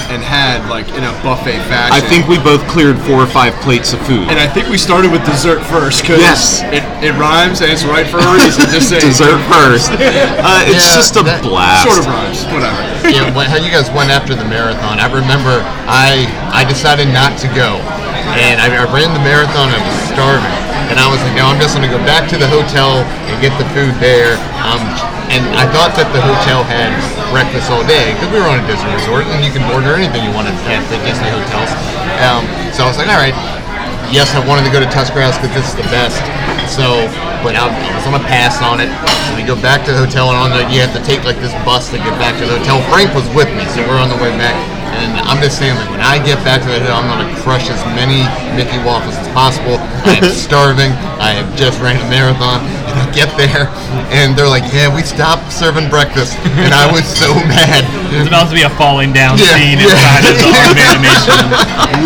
[0.09, 1.91] and had like in a buffet fashion.
[1.93, 4.31] I think we both cleared four or five plates of food.
[4.31, 6.63] And I think we started with dessert first because Yes.
[6.71, 8.71] it, it rhymes and it's right for a reason.
[8.71, 9.03] Just saying.
[9.03, 9.91] Dessert first.
[10.47, 11.83] Uh, it's Yeah, just a blast.
[11.83, 12.45] Sort of rhymes.
[12.55, 12.79] Whatever.
[13.11, 14.99] Yeah, when, how you guys went after the marathon.
[14.99, 17.79] I remember I I decided not to go,
[18.39, 19.71] and I, I ran the marathon.
[19.71, 20.57] I was starving,
[20.91, 23.55] and I was like, no, I'm just gonna go back to the hotel and get
[23.59, 24.39] the food there.
[24.67, 24.83] Um,
[25.31, 26.95] and I thought that the hotel had
[27.35, 30.23] breakfast all day because we were on a Disney resort, and you can order anything
[30.23, 31.71] you want at the Disney hotels.
[32.23, 33.35] Um, so I was like, all right,
[34.15, 36.23] yes, I wanted to go to House because this is the best.
[36.67, 37.07] So,
[37.47, 38.91] but I was on a pass on it.
[39.27, 41.39] So we go back to the hotel, and on the you have to take like
[41.39, 42.83] this bus to get back to the hotel.
[42.91, 44.76] Frank was with me, so we're on the way back.
[44.97, 47.69] And I'm just saying, like, when I get back to the hill, I'm gonna crush
[47.69, 48.25] as many
[48.57, 49.77] Mickey waffles as possible.
[50.09, 50.93] I am starving.
[51.21, 53.69] I have just ran a marathon, and I get there,
[54.13, 57.85] and they're like, "Yeah, we stopped serving breakfast," and I was so mad.
[58.13, 59.89] There's about to be a falling down Yeah, scene yeah.
[59.93, 61.41] inside of the Art of Animation.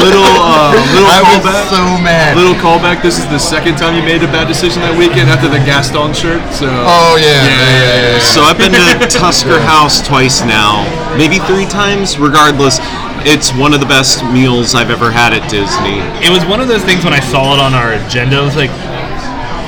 [0.01, 1.71] Little uh, little I was callback.
[1.71, 2.35] so mad.
[2.37, 3.03] Little callback.
[3.03, 6.11] This is the second time you made a bad decision that weekend after the Gaston
[6.15, 6.41] shirt.
[6.55, 6.67] So.
[6.67, 8.19] Oh yeah, yeah, yeah, yeah.
[8.19, 8.33] yeah.
[8.35, 10.83] So I've been to Tusker House twice now,
[11.17, 12.19] maybe three times.
[12.19, 12.80] Regardless,
[13.27, 16.01] it's one of the best meals I've ever had at Disney.
[16.25, 18.41] It was one of those things when I saw it on our agenda.
[18.41, 18.73] I was like,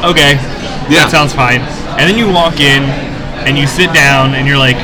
[0.09, 0.41] okay,
[0.89, 1.05] Yeah.
[1.05, 1.61] that sounds fine.
[2.01, 2.83] And then you walk in
[3.45, 4.79] and you sit down and you're like,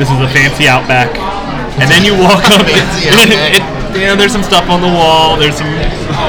[0.00, 1.12] this is a fancy Outback.
[1.76, 3.60] And then you walk up, it,
[3.92, 5.36] you know, there's some stuff on the wall.
[5.36, 5.68] There's some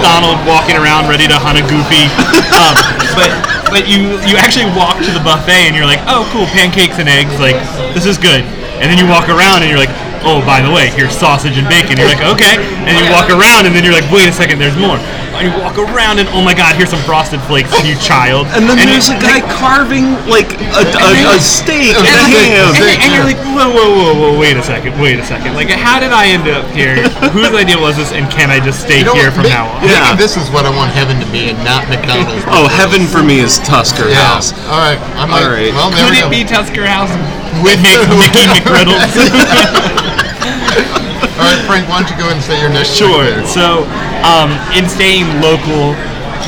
[0.04, 2.04] Donald walking around ready to hunt a Goofy.
[2.52, 2.76] Um,
[3.16, 3.32] but
[3.72, 7.08] but you you actually walk to the buffet and you're like, oh cool, pancakes and
[7.08, 7.40] eggs.
[7.40, 7.56] Like
[7.96, 8.44] this is good.
[8.80, 9.92] And then you walk around and you're like,
[10.24, 11.98] oh by the way, here's sausage and bacon.
[11.98, 12.58] You're like, okay.
[12.88, 14.98] And you walk around and then you're like, wait a second, there's more.
[15.38, 18.48] And you walk around and oh my god, here's some frosted flakes, you child.
[18.58, 22.34] And then you- there's a guy carving like a, a, a steak and a and,
[22.34, 22.74] ham.
[22.74, 25.54] and- and you're like, whoa, whoa, whoa, whoa, wait a second, wait a second.
[25.54, 26.98] Like, how did I end up here?
[27.32, 29.36] Whose idea was this, and can I just stay You know here what?
[29.36, 29.82] from May- now on?
[29.82, 30.16] Maybe Yeah.
[30.18, 32.44] this is what I want heaven to be, and not McDonald's.
[32.50, 34.26] Oh, heaven for me is Tusker Yeah.
[34.34, 34.52] House.
[34.68, 34.98] All right.
[35.22, 35.72] I'm like, All right.
[35.74, 36.30] Well, Could it go.
[36.34, 37.12] be Tusker House
[37.62, 40.17] With Mick, the- Mickey McGriddles?
[41.38, 41.88] All right, Frank.
[41.88, 42.98] Why don't you go ahead and say your next?
[42.98, 43.24] Sure.
[43.24, 43.46] pick there?
[43.46, 43.86] So,
[44.26, 45.94] um, in staying local,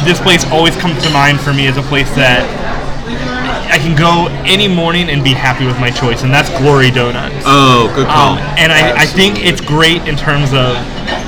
[0.01, 2.41] this place always comes to mind for me as a place that
[3.69, 7.45] I can go any morning and be happy with my choice, and that's Glory Doughnuts.
[7.45, 8.33] Oh, good call.
[8.33, 10.73] Um, and I, I think it's great in terms of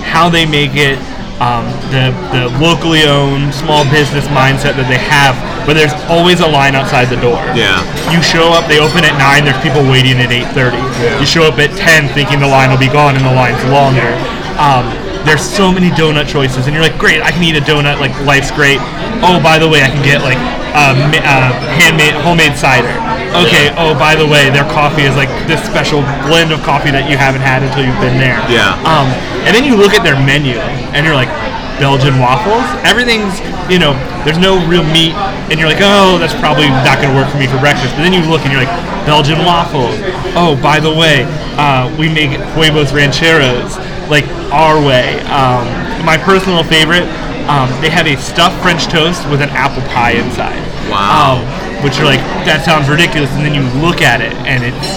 [0.09, 0.97] how they make it,
[1.41, 5.33] um, the the locally owned small business mindset that they have,
[5.65, 7.41] but there's always a line outside the door.
[7.57, 7.81] Yeah.
[8.13, 9.41] You show up, they open at nine.
[9.43, 10.77] There's people waiting at eight thirty.
[11.17, 14.13] You show up at ten, thinking the line will be gone, and the line's longer.
[14.61, 14.85] Um,
[15.25, 17.97] there's so many donut choices, and you're like, great, I can eat a donut.
[17.97, 18.77] Like life's great.
[19.25, 20.37] Oh, by the way, I can get like
[20.77, 22.89] uh, ma- uh, handmade, homemade cider.
[23.31, 23.71] Okay.
[23.79, 27.15] Oh, by the way, their coffee is like this special blend of coffee that you
[27.15, 28.39] haven't had until you've been there.
[28.51, 28.75] Yeah.
[28.83, 29.07] Um,
[29.47, 30.59] and then you look at their menu,
[30.91, 31.31] and you're like,
[31.79, 32.61] Belgian waffles.
[32.85, 35.17] Everything's, you know, there's no real meat,
[35.49, 37.97] and you're like, oh, that's probably not going to work for me for breakfast.
[37.97, 38.75] But then you look and you're like,
[39.09, 39.97] Belgian waffles.
[40.37, 41.25] Oh, by the way,
[41.57, 43.81] uh, we make huevos rancheros,
[44.13, 45.17] like our way.
[45.31, 45.65] Um,
[46.05, 47.09] my personal favorite,
[47.49, 50.61] um, they have a stuffed French toast with an apple pie inside.
[50.85, 51.41] Wow.
[51.41, 54.89] Um, which you're like, that sounds ridiculous, and then you look at it, and it's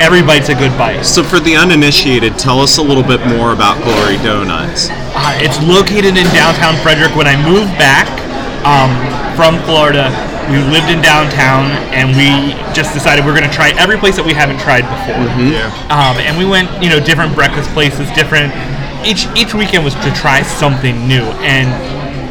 [0.00, 1.04] every bite's a good bite.
[1.04, 4.90] So for the uninitiated, tell us a little bit more about Glory Doughnuts.
[5.14, 7.14] Uh, it's located in downtown Frederick.
[7.14, 8.08] When I moved back
[8.66, 8.90] um,
[9.36, 10.10] from Florida,
[10.50, 14.26] we lived in downtown, and we just decided we're going to try every place that
[14.26, 15.22] we haven't tried before.
[15.38, 15.70] Yeah.
[15.86, 18.50] Um, and we went, you know, different breakfast places, different.
[19.06, 21.70] Each each weekend was to try something new, and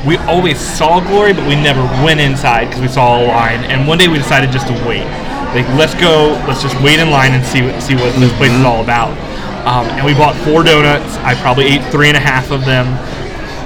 [0.05, 3.63] we always saw Glory, but we never went inside because we saw a line.
[3.65, 5.05] And one day we decided just to wait.
[5.53, 8.51] Like, let's go, let's just wait in line and see what see what this place
[8.51, 9.11] is all about.
[9.67, 11.17] Um, and we bought four donuts.
[11.17, 12.87] I probably ate three and a half of them,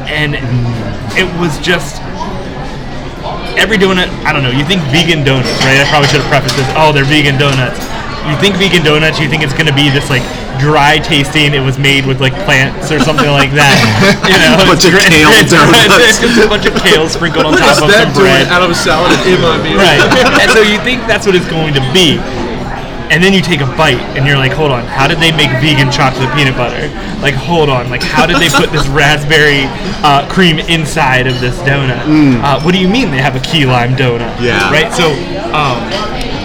[0.10, 0.36] and
[1.16, 2.02] it was just
[3.56, 5.80] every donut, I don't know, you think vegan donuts, right?
[5.80, 6.68] I probably should have prefaced this.
[6.76, 7.80] Oh, they're vegan donuts.
[8.26, 10.24] You think vegan donuts, you think it's going to be this like
[10.58, 13.76] dry tasting, it was made with like plants or something like that.
[14.26, 16.18] You know, Bunch it's of dry- kale it's donuts.
[16.26, 18.48] It's a bunch of kale sprinkled on top of some bread.
[18.50, 19.78] out of a salad in my meal?
[19.78, 20.02] Right.
[20.42, 22.18] and so you think that's what it's going to be.
[23.14, 25.54] and then you take a bite and you're like, hold on, how did they make
[25.62, 26.90] vegan chocolate peanut butter?
[27.22, 29.70] Like, hold on, like how did they put this raspberry
[30.02, 32.02] uh, cream inside of this donut?
[32.42, 34.34] Uh, what do you mean they have a key lime donut?
[34.42, 34.72] Yeah.
[34.74, 34.90] Right.
[34.92, 35.14] So
[35.54, 35.78] um,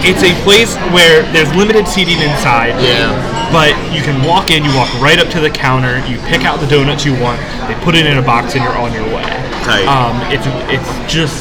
[0.03, 2.75] it's a place where there's limited seating inside.
[2.81, 3.11] Yeah.
[3.51, 6.59] But you can walk in, you walk right up to the counter, you pick out
[6.63, 9.27] the donuts you want, they put it in a box, and you're on your way.
[9.67, 9.85] Tight.
[9.85, 11.37] Um, it's it's just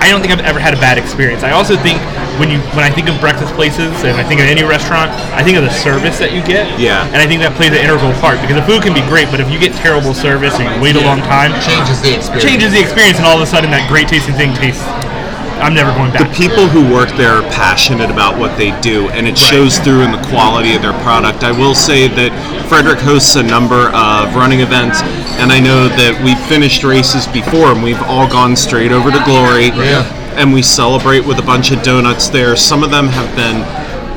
[0.00, 1.42] I don't think I've ever had a bad experience.
[1.44, 2.00] I also think
[2.40, 5.42] when you when I think of breakfast places and I think of any restaurant, I
[5.44, 6.64] think of the service that you get.
[6.80, 7.04] Yeah.
[7.12, 9.42] And I think that plays an integral part because the food can be great, but
[9.44, 12.40] if you get terrible service and you wait a long time, Changes the experience.
[12.46, 14.80] changes the experience, and all of a sudden that great tasting thing tastes.
[15.60, 16.28] I'm never going back.
[16.28, 20.02] the people who work there are passionate about what they do, and it shows through
[20.02, 21.44] in the quality of their product.
[21.44, 22.32] I will say that
[22.68, 25.02] Frederick hosts a number of running events,
[25.38, 29.22] and I know that we've finished races before, and we've all gone straight over to
[29.24, 30.04] Glory, Yeah.
[30.36, 32.56] and we celebrate with a bunch of donuts there.
[32.56, 33.60] Some of them have been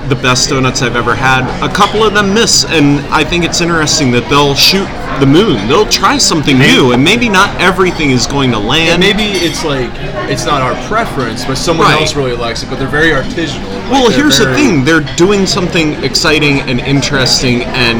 [0.10, 1.44] the best donuts I've ever had.
[1.64, 4.88] A couple of them miss, and I think it's interesting that they'll shoot
[5.20, 5.68] the moon.
[5.68, 8.90] They'll try something new, and maybe not everything is going to land.
[8.92, 9.90] And maybe it's like
[10.30, 12.02] it's not our preference, but someone Right.
[12.02, 12.70] else really likes it.
[12.70, 13.64] But they're very artisanal.
[13.84, 18.00] Like, Well, they're here's the thing: they're doing something exciting and interesting, and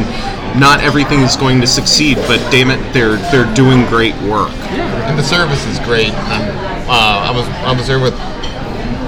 [0.60, 2.18] not everything is going to succeed.
[2.28, 4.52] But damn it, they're they're doing great work.
[4.72, 5.10] Yeah.
[5.10, 6.14] and the service is great.
[6.14, 6.44] And
[6.90, 8.14] uh, I was I was there with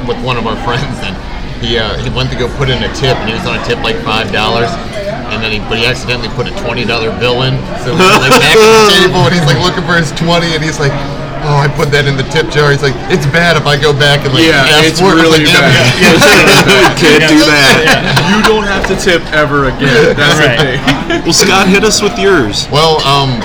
[0.07, 1.15] with one of our friends, and
[1.63, 3.63] he uh, he went to go put in a tip, and he was on a
[3.65, 4.69] tip like five dollars.
[5.33, 7.57] And then he, but he accidentally put a twenty dollar bill in.
[7.83, 10.61] So he's like back at the table, and he's like looking for his twenty, and
[10.63, 10.93] he's like,
[11.43, 13.91] "Oh, I put that in the tip jar." He's like, "It's bad if I go
[13.91, 15.73] back and like Yeah, ask it's for it." I was really like, bad.
[15.99, 17.75] "Yeah, yeah, Can't do that.
[18.31, 20.13] You don't have to tip ever again.
[20.15, 20.55] That's Right.
[20.55, 20.81] the thing.
[21.25, 22.69] Well, Scott, hit us with yours.
[22.69, 23.41] Well, um,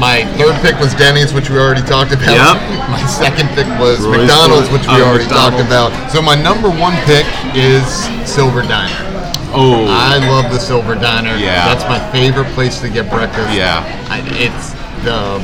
[0.00, 2.32] my third pick was Denny's, which we already talked about.
[2.32, 2.56] Yep.
[2.90, 5.92] My second pick was Roy's McDonald's, Roy- which we oh, already talked about.
[6.10, 7.84] So my number one pick is
[8.26, 9.13] Silver Diner.
[9.56, 11.36] Oh, I love the Silver Diner.
[11.36, 11.64] Yeah.
[11.72, 13.54] That's my favorite place to get breakfast.
[13.54, 13.86] Yeah.
[14.10, 14.74] I, it's
[15.06, 15.38] the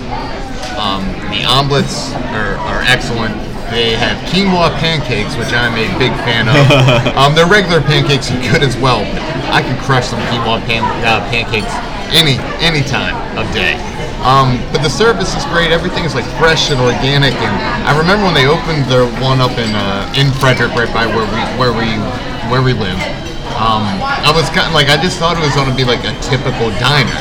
[0.81, 3.35] um, the omelets are, are excellent.
[3.70, 7.14] They have quinoa pancakes, which I'm a big fan of.
[7.16, 9.07] um, their regular pancakes are good as well,
[9.55, 11.70] I can crush some quinoa pan, uh, pancakes
[12.11, 13.79] any any time of day.
[14.27, 15.70] Um, but the service is great.
[15.70, 17.33] Everything is like fresh and organic.
[17.35, 17.55] And
[17.87, 21.27] I remember when they opened their one up in uh, in Frederick, right by where
[21.31, 21.88] we where we
[22.51, 22.99] where we live.
[23.59, 26.01] Um, I was kind of like I just thought it was going to be like
[26.07, 27.13] a typical diner,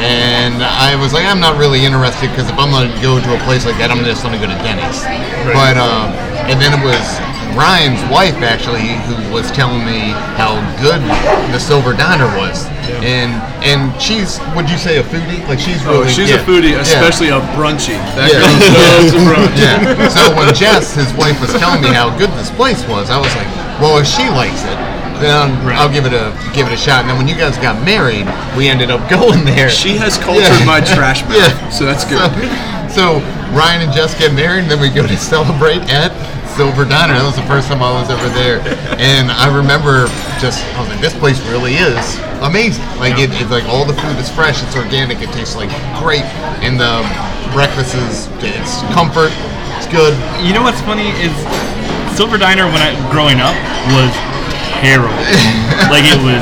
[0.00, 3.30] and I was like I'm not really interested because if I'm going to go to
[3.36, 5.04] a place like that, I'm just going to go to Denny's.
[5.52, 6.14] But um,
[6.48, 7.02] and then it was
[7.52, 11.04] Ryan's wife actually who was telling me how good
[11.52, 12.64] the Silver Diner was,
[13.04, 15.44] and and she's would you say a foodie?
[15.44, 16.88] Like she's Oh, really she's yeah, a foodie, yeah.
[16.88, 18.00] especially a brunchy.
[18.16, 18.40] That Yeah.
[18.40, 19.60] girl loves brunch.
[19.60, 20.08] Yeah.
[20.08, 23.34] So when Jess, his wife, was telling me how good this place was, I was
[23.36, 24.78] like, well, if she likes it,
[25.22, 27.00] then I'll give it a give it a shot.
[27.02, 29.68] And then when you guys got married, we ended up going there.
[29.70, 30.64] She has cultured Yeah.
[30.66, 31.68] my trash mouth, Yeah.
[31.70, 32.28] so that's good.
[32.90, 33.04] So, so
[33.56, 36.12] Ryan and Jess get married, and then we go to celebrate at
[36.56, 37.14] Silver Diner.
[37.16, 38.60] That was the first time I was ever there,
[39.00, 40.08] and I remember
[40.40, 41.96] just I was like, this place really is
[42.44, 42.84] amazing.
[43.00, 46.24] Like it, it's like all the food is fresh, it's organic, it tastes like great,
[46.60, 47.00] and the
[47.56, 49.32] breakfast is it's comfort,
[49.80, 50.12] it's good.
[50.44, 51.32] You know what's funny is
[52.16, 53.56] Silver Diner when I growing up
[53.96, 54.12] was
[54.80, 55.12] terrible.
[55.92, 56.40] like it was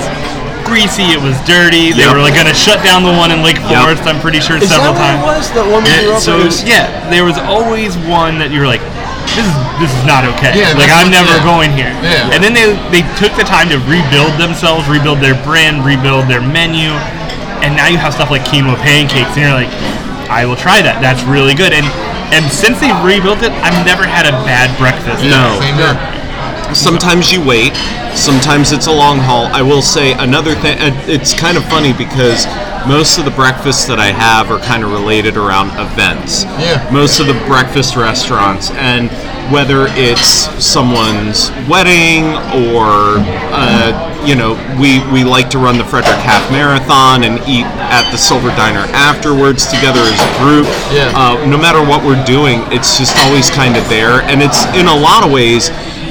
[0.69, 1.91] greasy, it was dirty.
[1.91, 2.15] They Yep.
[2.15, 3.83] were like gonna shut down the one in Lake Yep.
[3.83, 4.03] Forest.
[4.07, 5.25] I'm pretty sure Is several times.
[5.27, 5.51] was?
[5.57, 6.63] That one we grew Yeah, up so with?
[6.67, 8.83] yeah, there was always one that you were like,
[9.35, 10.55] this is this is not okay.
[10.55, 11.43] Yeah, like I'm never yeah.
[11.47, 11.91] going here.
[12.03, 12.31] Yeah.
[12.35, 16.43] And then they they took the time to rebuild themselves, rebuild their brand, rebuild their
[16.43, 16.91] menu,
[17.63, 19.71] and now you have stuff like quinoa pancakes, and you're like,
[20.31, 21.03] I will try that.
[21.03, 21.73] That's really good.
[21.75, 21.87] And
[22.31, 25.23] and since they rebuilt it, I've never had a bad breakfast.
[25.27, 25.59] No.
[26.75, 27.75] Sometimes you wait
[28.15, 32.45] sometimes it's a long haul i will say another thing it's kind of funny because
[32.89, 36.83] most of the breakfasts that i have are kind of related around events Yeah.
[36.93, 39.09] most of the breakfast restaurants and
[39.55, 42.35] whether it's someone's wedding
[42.67, 43.23] or
[43.55, 43.95] uh,
[44.27, 48.19] you know we, we like to run the frederick half marathon and eat at the
[48.19, 51.15] silver diner afterwards together as a group Yeah.
[51.15, 54.87] uh, no matter what we're doing it's just always kind of there and it's in
[54.91, 55.71] a lot of ways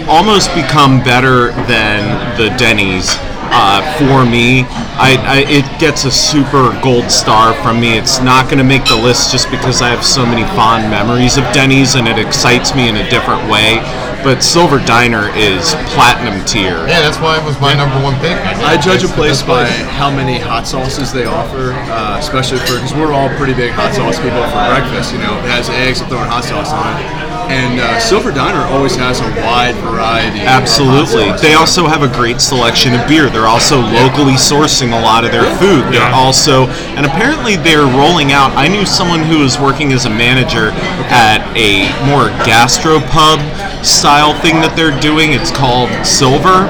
[0.09, 2.01] almost become better than
[2.37, 3.15] the denny's
[3.51, 4.65] uh, for me
[4.97, 8.85] I, I it gets a super gold star from me it's not going to make
[8.85, 12.73] the list just because i have so many fond memories of denny's and it excites
[12.75, 13.77] me in a different way
[14.23, 18.35] but silver diner is platinum tier Yeah, that's why it was my number one pick.
[18.67, 22.93] I judge a place by how many hot sauces they offer, uh, especially for because
[22.93, 25.13] we're all pretty big hot sauce people for breakfast.
[25.13, 27.28] You know, it has eggs, I'm throwing hot sauce on it.
[27.49, 30.41] And uh, Silver Diner always has a wide variety.
[30.41, 31.31] Absolutely.
[31.41, 33.29] They also have a great selection of beer.
[33.29, 35.83] They're also locally sourcing a lot of their food.
[35.91, 36.13] They're Yeah.
[36.13, 38.51] also, and apparently they're rolling out.
[38.55, 40.69] I knew someone who was working as a manager
[41.09, 43.41] at a more gastropub
[43.83, 45.33] style thing that they're doing.
[45.33, 46.69] It's called Silver.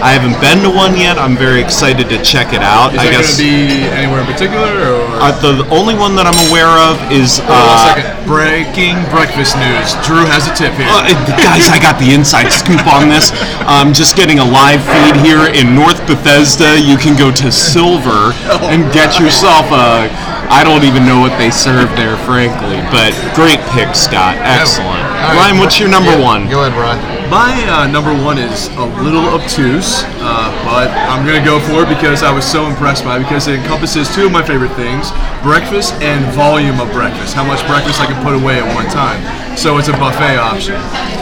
[0.00, 1.20] I haven't been to one yet.
[1.20, 2.96] I'm very excited to check it out.
[2.96, 5.04] Is I guess going to be anywhere in particular, or?
[5.20, 7.40] uh, the only one that I'm aware of is.
[7.44, 8.08] Uh, second.
[8.24, 9.92] Breaking breakfast news.
[10.06, 10.88] Drew has a tip here.
[10.88, 13.34] Uh, guys, I got the inside scoop on this.
[13.68, 16.78] I'm just getting a live feed here in North Bethesda.
[16.80, 18.32] You can go to Silver
[18.72, 20.08] and get yourself a.
[20.50, 24.34] I don't even know what they serve there, frankly, but great pick, Scott.
[24.42, 24.98] Excellent.
[24.98, 25.36] Right.
[25.46, 26.48] Ryan, what's your number Yeah, one?
[26.48, 27.19] Go ahead, Ryan.
[27.30, 31.88] My uh, number one is a little obtuse, uh, but I'm gonna go for it
[31.88, 35.14] because I was so impressed by it because it encompasses two of my favorite things:
[35.38, 37.38] breakfast and volume of breakfast.
[37.38, 39.22] How much breakfast I can put away at one time.
[39.54, 40.74] So it's a buffet option.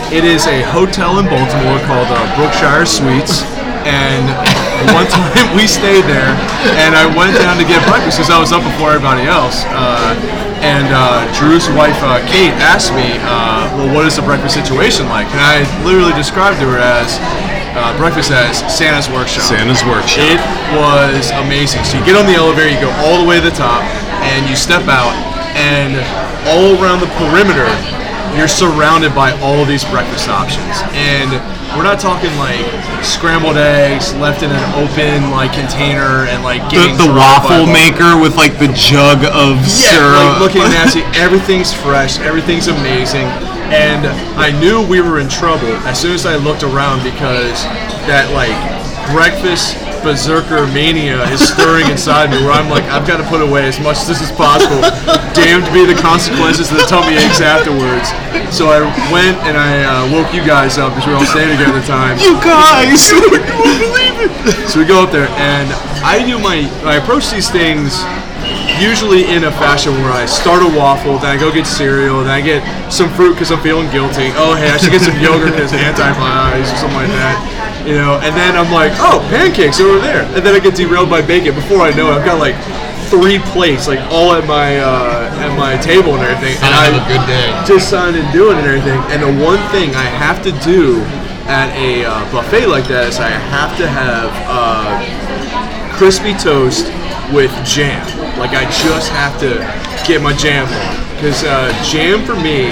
[0.09, 3.44] It is a hotel in Baltimore called uh, Brookshire Suites,
[3.84, 4.32] and
[4.96, 6.32] one time we stayed there,
[6.80, 9.61] and I went down to get breakfast because I was up before everybody else.
[9.76, 14.52] Uh, and uh, Drew's wife, uh, Kate, asked me, uh, "Well, what is the breakfast
[14.52, 17.16] situation like?" And I literally described to her as
[17.72, 19.48] uh, breakfast as Santa's workshop.
[19.48, 20.28] Santa's workshop.
[20.28, 20.40] It
[20.76, 21.88] was amazing.
[21.88, 23.80] So you get on the elevator, you go all the way to the top,
[24.28, 25.16] and you step out,
[25.56, 25.96] and
[26.44, 27.68] all around the perimeter,
[28.36, 30.84] you're surrounded by all of these breakfast options.
[30.92, 31.40] And
[31.76, 32.64] we're not talking like
[33.04, 37.66] scrambled eggs left in an open like container and like The, getting the by waffle
[37.66, 40.16] maker with like the jug of yeah, syrup.
[40.16, 41.02] like looking nasty.
[41.18, 42.18] Everything's fresh.
[42.20, 43.26] Everything's amazing.
[43.68, 44.06] And
[44.40, 47.62] I knew we were in trouble as soon as I looked around because
[48.08, 48.56] that like
[49.12, 49.76] breakfast
[50.09, 53.76] berserker mania is stirring inside me where I'm like, I've got to put away as
[53.76, 54.80] much as this as possible.
[55.36, 58.09] Damned be the consequences of the tummy aches afterwards.
[58.48, 58.80] So I
[59.12, 61.84] went and I uh, woke you guys up because we were all staying together at
[61.84, 62.16] the time.
[62.24, 63.12] you guys!
[64.72, 65.68] So we go up there, and
[66.00, 68.00] I do my I approach these things
[68.80, 72.30] usually in a fashion where I start a waffle, then I go get cereal, then
[72.30, 74.32] I get some fruit because I'm feeling guilty.
[74.40, 77.57] Oh, hey, I should get some yogurt because antibiotics or something like that.
[77.89, 81.09] You know, and then I'm like, oh, pancakes over there, and then I get derailed
[81.09, 81.55] by bacon.
[81.55, 82.53] Before I know it, I've got like
[83.09, 86.53] three plates, like all at my uh, at my table and everything.
[86.61, 87.49] and I have a good day.
[87.64, 89.01] just signed and doing and everything.
[89.09, 91.01] And the one thing I have to do
[91.49, 96.93] at a uh, buffet like that is I have to have uh, crispy toast
[97.32, 98.05] with jam.
[98.36, 99.64] Like I just have to
[100.05, 102.68] get my jam on because uh, jam for me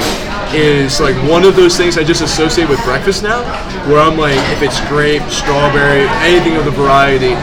[0.54, 3.42] is like one of those things I just associate with breakfast now.
[3.88, 7.34] Where I'm like, if it's grape, strawberry, anything of the variety,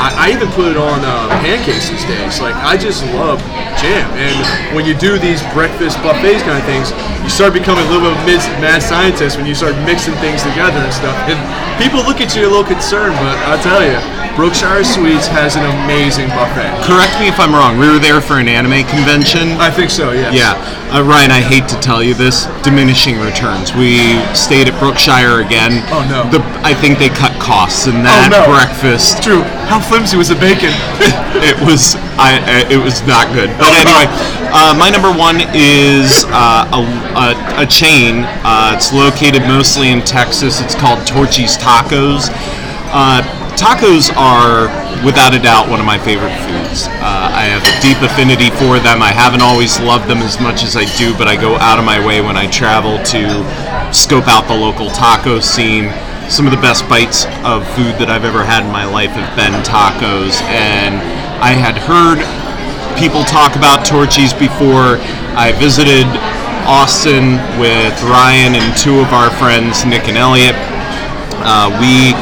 [0.00, 2.40] I, I even put it on uh, pancakes these days.
[2.40, 3.40] Like I just love
[3.80, 4.08] jam.
[4.16, 8.08] And when you do these breakfast buffets kind of things, you start becoming a little
[8.24, 11.16] bit of a mad scientist when you start mixing things together and stuff.
[11.28, 11.36] And
[11.76, 14.00] people look at you a little concerned, but I'll tell you,
[14.40, 16.72] Brookshire Suites has an amazing buffet.
[16.88, 17.76] Correct me if I'm wrong.
[17.76, 19.60] We were there for an anime convention.
[19.60, 20.32] I think so, yes.
[20.32, 20.56] Yeah,
[20.96, 23.76] uh, Ryan, I hate to tell you this, diminishing returns.
[23.76, 25.84] We stayed at Brookshire again.
[25.92, 26.24] Oh, no.
[26.32, 28.48] The, I think they cut costs, and that oh, no.
[28.48, 30.72] breakfast, Drew, how flimsy was the bacon?
[31.44, 33.52] it was, I, I, it was not good.
[33.60, 34.08] But anyway,
[34.56, 37.28] uh, my number one is uh, a, a,
[37.60, 38.24] a chain.
[38.40, 40.64] Uh, it's located mostly in Texas.
[40.64, 42.32] It's called Torchy's Tacos.
[42.88, 43.20] Uh,
[43.56, 44.68] tacos are,
[45.04, 46.86] without a doubt, one of my favorite foods.
[47.00, 49.02] Uh, I have a deep affinity for them.
[49.02, 51.84] I haven't always loved them as much as I do, but I go out of
[51.84, 53.22] my way when I travel to
[53.92, 55.90] scope out the local taco scene.
[56.28, 59.34] Some of the best bites of food that I've ever had in my life have
[59.34, 61.02] been tacos, and
[61.42, 62.22] I had heard
[62.98, 65.02] people talk about Torchy's before.
[65.34, 66.06] I visited
[66.70, 70.54] Austin with Ryan and two of our friends, Nick and Elliot.
[71.42, 72.12] Uh, we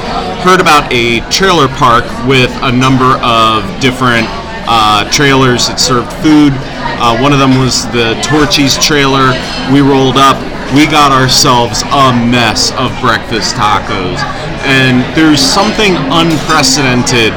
[0.40, 4.26] heard about a trailer park with a number of different
[4.70, 6.54] uh, trailers that served food.
[7.00, 9.34] Uh, one of them was the Torchy's trailer.
[9.74, 10.38] We rolled up.
[10.76, 14.20] We got ourselves a mess of breakfast tacos.
[14.62, 17.32] And there's something unprecedented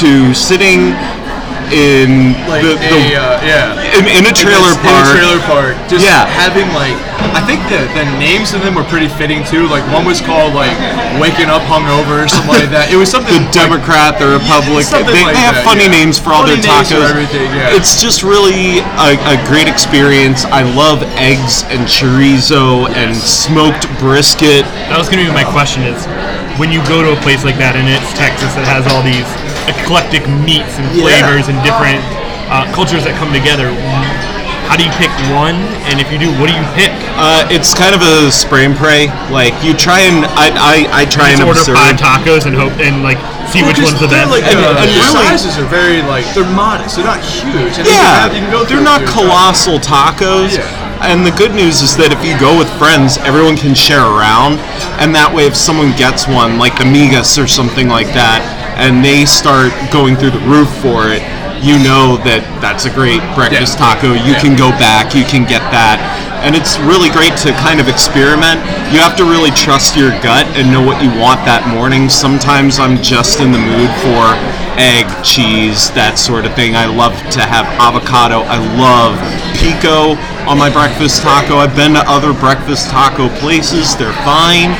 [0.00, 0.96] to sitting
[1.72, 3.96] in like the, a, the uh, yeah.
[3.96, 5.08] in, in a trailer in park.
[5.08, 5.74] a trailer park.
[5.88, 6.28] Just Yeah.
[6.28, 6.94] having like,
[7.32, 9.66] I think the the names of them were pretty fitting too.
[9.72, 10.72] Like one was called like
[11.16, 12.92] waking up hungover or something like that.
[12.92, 14.84] It was something the like, Democrat, the Republic.
[14.84, 15.96] something They, like they have that, funny yeah.
[16.04, 17.10] names for all Funny their names for tacos.
[17.10, 17.72] everything, yeah.
[17.76, 20.44] It's just really a, a great experience.
[20.44, 24.68] I love eggs and chorizo and smoked brisket.
[24.92, 26.04] That was going to be my question is
[26.60, 29.24] when you go to a place like that and it's Texas that has all these
[29.68, 31.04] eclectic meats and Yeah.
[31.06, 32.00] flavors and different
[32.50, 33.70] uh, cultures that come together,
[34.68, 35.58] How do you pick one?
[35.90, 36.88] And if you do, what do you pick?
[37.20, 39.12] Uh, it's kind of a spray and pray.
[39.28, 40.48] Like you try and I
[40.88, 41.76] I, I try Just and order observe.
[41.76, 43.20] five tacos and hope and like
[43.52, 44.30] see which one's the best.
[44.32, 46.96] Like, And- uh, and the really- sizes are very like they're modest.
[46.96, 47.76] They're not huge.
[47.76, 49.12] And you can Yeah, have- you can go they're not a few.
[49.12, 50.56] colossal tacos.
[50.56, 50.64] Yeah.
[51.04, 54.56] And the good news is that if you go with friends, everyone can share around,
[55.02, 58.40] and that way, if someone gets one, like the Migas or something like that,
[58.82, 61.22] and they start going through the roof for it,
[61.62, 63.94] you know that that's a great breakfast Yeah.
[63.94, 64.10] taco.
[64.18, 66.02] You can go back, you can get that,
[66.42, 68.58] and it's really great to kind of experiment.
[68.90, 72.10] You have to really trust your gut and know what you want that morning.
[72.10, 74.34] Sometimes I'm just in the mood for
[74.74, 76.74] egg, cheese, that sort of thing.
[76.74, 78.42] I love to have avocado.
[78.50, 79.14] I love
[79.54, 80.18] pico
[80.50, 81.62] on my breakfast taco.
[81.62, 83.94] I've been to other breakfast taco places.
[83.94, 84.74] They're fine.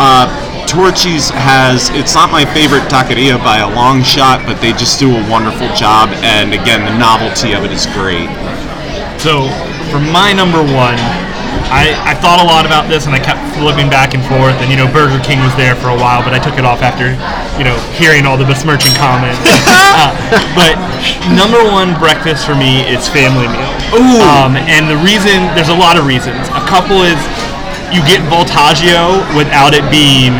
[0.00, 0.32] Uh,
[0.66, 5.10] Torchy's has, it's not my favorite taqueria by a long shot, but they just do
[5.10, 6.10] a wonderful job.
[6.22, 8.30] And again, the novelty of it is great.
[9.20, 9.46] So
[9.92, 10.98] for my number one,
[11.72, 14.56] I, I thought a lot about this and I kept flipping back and forth.
[14.60, 16.84] And you know, Burger King was there for a while, but I took it off
[16.84, 17.16] after
[17.56, 19.40] you know hearing all the besmirching comments.
[19.96, 20.12] uh,
[20.52, 20.76] but
[21.32, 23.72] number one breakfast for me is family meal.
[23.96, 24.20] Ooh.
[24.20, 26.44] Um, and the reason there's a lot of reasons.
[26.52, 27.20] A couple is
[27.92, 30.32] you get Voltaggio without it being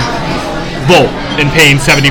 [0.90, 2.10] Volt and paying $75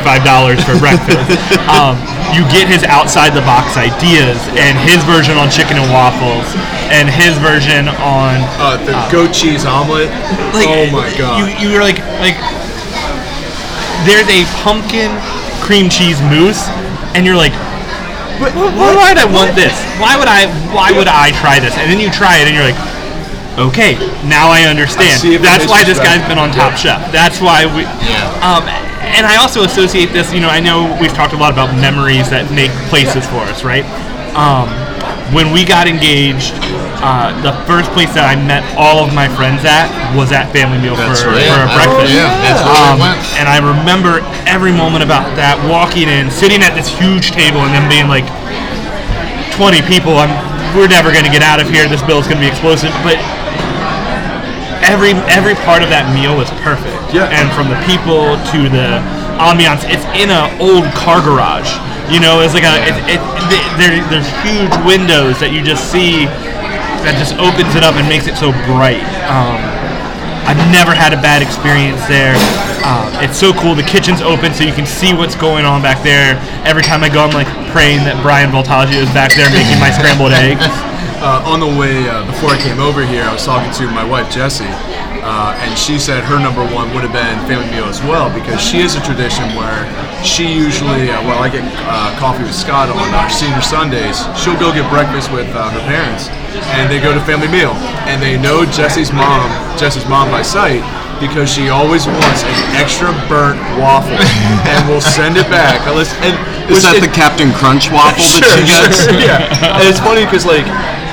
[0.63, 1.27] for breakfast.
[1.75, 1.97] um,
[2.31, 6.47] you get his outside the box ideas and his version on chicken and waffles
[6.89, 10.07] and his version on Uh, the goat cheese omelet.
[10.55, 11.37] like oh my god.
[11.43, 12.37] you you're like like
[14.07, 15.11] there's a pumpkin
[15.61, 16.65] cream cheese mousse
[17.13, 17.53] and you're like
[18.41, 19.75] "Wh- wh- why would I want this?
[20.01, 21.75] Why would I why would I try this?
[21.77, 22.79] And then you try it and you're like
[23.57, 23.95] okay,
[24.27, 25.09] now I understand.
[25.11, 26.19] I see if it That's why this better.
[26.19, 26.99] guy's been on Top Chef.
[27.11, 28.29] That's why we Yeah.
[28.45, 28.63] um,
[29.01, 32.29] and I also associate this, you know, I know we've talked a lot about memories
[32.29, 33.83] that make places for us, right?
[34.37, 34.69] Um,
[35.35, 36.53] when we got engaged,
[37.03, 40.77] uh, the first place that I met all of my friends at was at Family
[40.79, 41.43] Meal That's for, right.
[41.43, 42.11] for a Yeah, breakfast.
[42.13, 43.19] yeah, that's where we Um, went.
[43.41, 47.73] and I remember every moment about that, walking in, sitting at this huge table, and
[47.75, 48.27] then being like,
[49.57, 50.31] 20 people, I'm,
[50.77, 51.87] we're never going to get out of here.
[51.89, 52.91] This bill's going to be explosive.
[53.03, 53.19] But
[54.85, 56.97] every every part of that meal was perfect.
[57.13, 57.29] Yeah.
[57.29, 59.01] And from the people to the
[59.41, 61.69] ambiance, it's in an old car garage.
[62.09, 65.89] You know, it's like a it, it, th- there, there's huge windows that you just
[65.89, 66.27] see
[67.07, 69.01] that just opens it up and makes it so bright.
[69.25, 69.57] Um,
[70.45, 72.33] I've never had a bad experience there.
[72.81, 73.77] Um, it's so cool.
[73.77, 76.35] The kitchen's open, so you can see what's going on back there.
[76.65, 79.93] Every time I go, I'm like praying that Bryan Voltaggio is back there making my
[79.93, 80.65] scrambled eggs.
[81.21, 84.03] Uh, on the way uh, before I came over here, I was talking to my
[84.03, 84.65] wife Jessie,
[85.21, 88.57] uh, and she said her number one would have been family meal as well because
[88.61, 89.85] she has a tradition where
[90.25, 94.21] she usually, uh, well, I get uh, coffee with Scott on our senior Sundays.
[94.37, 96.29] She'll go get breakfast with uh, her parents,
[96.77, 97.73] and they go to family meal,
[98.09, 99.45] and they know Jessie's mom,
[99.77, 100.81] Jessie's mom by sight.
[101.21, 104.17] Because she always wants an extra burnt waffle,
[104.65, 105.77] and we'll send it back.
[105.85, 106.33] Unless, and
[106.65, 109.05] Is that it- the Captain Crunch waffle that she gets?
[109.05, 109.45] sure, yeah.
[109.77, 110.65] And it's funny because like,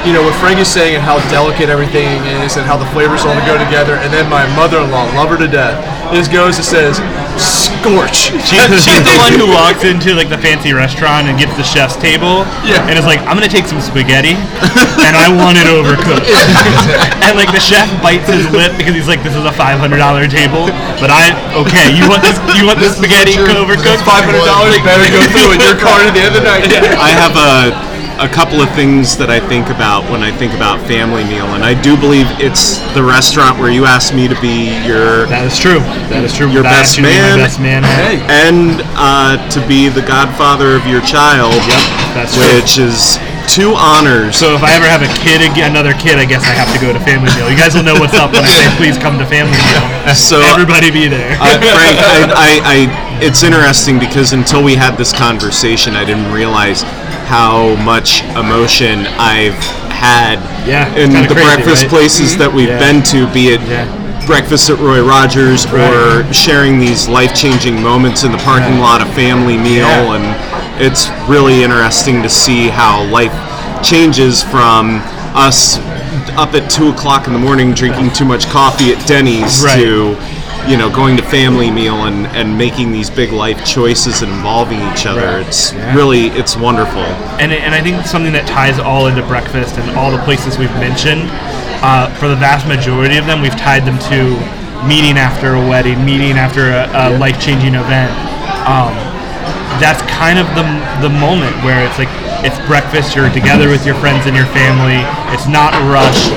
[0.07, 2.07] you know, what Frank is saying and how delicate everything
[2.45, 5.49] is and how the flavors all go together, and then my mother-in-law, love her to
[5.49, 5.77] death,
[6.15, 6.97] just goes and says,
[7.37, 11.67] "Scorch." She's, she's the one who walks into like the fancy restaurant and gets the
[11.67, 12.81] chef's table, Yeah.
[12.89, 14.35] and is like, "I'm gonna take some spaghetti,
[15.05, 16.25] and I want it overcooked."
[17.27, 19.99] and like the chef bites his lip because he's like, "This is a five hundred
[20.01, 20.71] dollar table,
[21.03, 21.93] but I okay.
[21.93, 22.39] You want this?
[22.57, 24.01] You want this This spaghetti overcooked?
[24.09, 26.65] Five hundred dollars better go through in your card at the end of the night.
[26.97, 27.77] I have a,
[28.19, 31.63] a couple of things that I think about when I think about family meal, and
[31.63, 35.55] I do believe it's the restaurant where you asked me to be your That is
[35.55, 35.79] true.
[36.11, 36.51] That is true.
[36.51, 37.39] Your best man.
[37.39, 37.87] my Best man.
[37.87, 41.83] Hey, and uh, to be the godfather of your child, Yep,
[42.19, 42.43] that's true.
[42.59, 44.35] which is two honors.
[44.35, 46.91] So if I ever have a kid, another kid, I guess I have to go
[46.93, 47.47] to family meal.
[47.49, 49.87] You guys will know what's up when I say, "Please come to family meal."
[50.19, 51.39] So Everybody be there.
[51.39, 52.77] uh, Frank, I, I, I,
[53.23, 56.83] it's interesting because until we had this conversation, I didn't realize
[57.29, 59.55] how much emotion I've
[59.93, 61.91] had Yeah, in the crazy, breakfast right?
[61.91, 62.79] places that we've Yeah.
[62.79, 63.85] been to, be it Yeah.
[64.27, 69.57] breakfast at Roy Rogers or sharing these life-changing moments in the parking lot of family
[69.59, 70.25] meal, and
[70.81, 73.33] it's really interesting to see how life
[73.83, 75.03] changes from
[75.35, 75.79] us
[76.37, 79.77] up at two o'clock in the morning drinking too much coffee at Denny's Right.
[79.77, 80.17] to
[80.69, 84.79] you know going to family meal and, and making these big life choices and involving
[84.93, 85.47] each other Right.
[85.47, 85.95] it's Yeah.
[85.97, 87.03] really it's wonderful
[87.43, 90.75] and, and I think something that ties all into breakfast and all the places we've
[90.77, 91.31] mentioned,
[91.83, 94.19] uh, for the vast majority of them, we've tied them to
[94.87, 98.11] meeting after a wedding, meeting after a, a life-changing event.
[98.67, 98.91] Um,
[99.79, 100.67] that's kind of the
[101.07, 102.11] the moment where it's like
[102.43, 103.15] It's breakfast.
[103.15, 104.99] You're together with your friends and your family.
[105.35, 106.35] It's not rushed.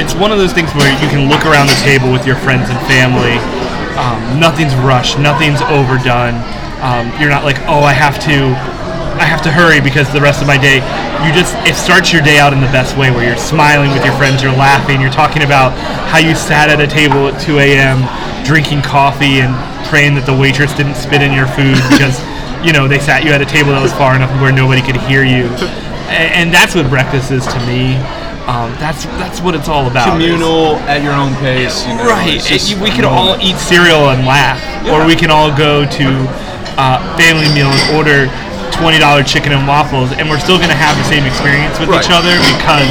[0.00, 2.70] It's one of those things where you can look around the table with your friends
[2.70, 3.36] and family.
[3.96, 5.18] Um, nothing's rushed.
[5.18, 6.40] Nothing's overdone.
[6.80, 8.56] Um, you're not like, oh, I have to
[9.20, 10.80] I have to hurry because the rest of my day,
[11.22, 14.04] you just it starts your day out in the best way where you're smiling with
[14.04, 15.76] your friends, you're laughing, you're talking about
[16.08, 18.02] how you sat at a table at 2 a.m.
[18.44, 19.52] drinking coffee and
[19.86, 22.16] praying that the waitress didn't spit in your food because
[22.64, 24.96] you know they sat you at a table that was far enough where nobody could
[25.06, 25.46] hear you,
[26.08, 28.00] and, and that's what breakfast is to me.
[28.46, 30.08] Um, that's that's what it's all about.
[30.10, 31.86] Communal at your own pace.
[31.86, 32.40] You know, Right.
[32.42, 34.58] just It- we can all eat cereal and laugh,
[34.90, 36.06] or we can all go to
[36.76, 38.26] uh, family meal and order
[38.72, 42.10] twenty dollar chicken and waffles, and we're still gonna have the same experience with each
[42.10, 42.90] other because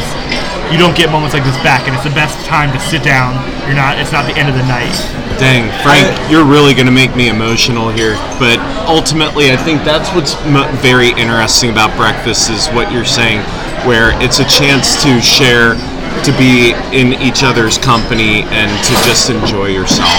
[0.71, 3.35] you don't get moments like this back, and it's the best time to sit down.
[3.67, 3.99] You're not.
[3.99, 4.93] It's not the end of the night.
[5.37, 8.15] Dang, Frank, you're really going to make me emotional here.
[8.39, 13.41] But ultimately, I think that's what's m- very interesting about breakfast is what you're saying,
[13.85, 15.75] where it's a chance to share,
[16.23, 20.11] to be in each other's company, and to just enjoy yourself.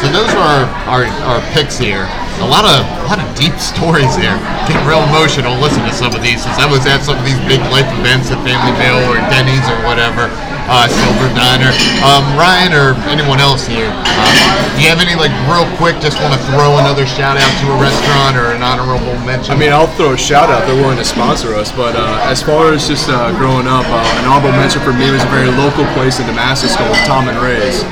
[0.00, 2.08] So those are our, our, our picks here.
[2.40, 4.38] A lot of a lot of deep stories there.
[4.70, 5.58] Get real emotional.
[5.60, 6.42] Listen to some of these.
[6.42, 9.64] Since I was at some of these big life events at Family Meal or Denny's
[9.68, 10.32] or whatever,
[10.70, 11.72] uh, Silver Diner.
[12.06, 15.98] Um, Ryan or anyone else here, uh, do you have any like real quick?
[16.00, 19.52] Just want to throw another shout out to a restaurant or an honorable mention?
[19.52, 20.66] I mean, I'll throw a shout out.
[20.66, 21.72] They're willing to sponsor us.
[21.72, 25.10] But uh, as far as just uh, growing up, uh, an honorable mention for me
[25.10, 27.82] was a very local place in Damascus called Tom and Ray's,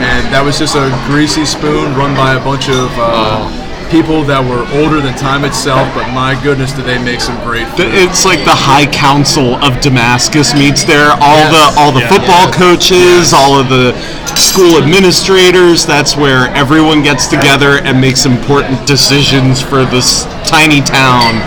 [0.00, 2.88] and that was just a greasy spoon run by a bunch of.
[2.96, 3.59] Uh,
[3.90, 7.66] People that were older than time itself, but my goodness, did they make some great
[7.74, 7.90] food.
[7.90, 11.10] It's like the High Council of Damascus meets there.
[11.18, 11.50] All Yes.
[11.50, 12.08] the all the Yeah.
[12.14, 12.54] football Yes.
[12.54, 13.92] coaches, all of the
[14.38, 15.84] school administrators.
[15.86, 21.42] That's where everyone gets together and makes important decisions for this tiny town.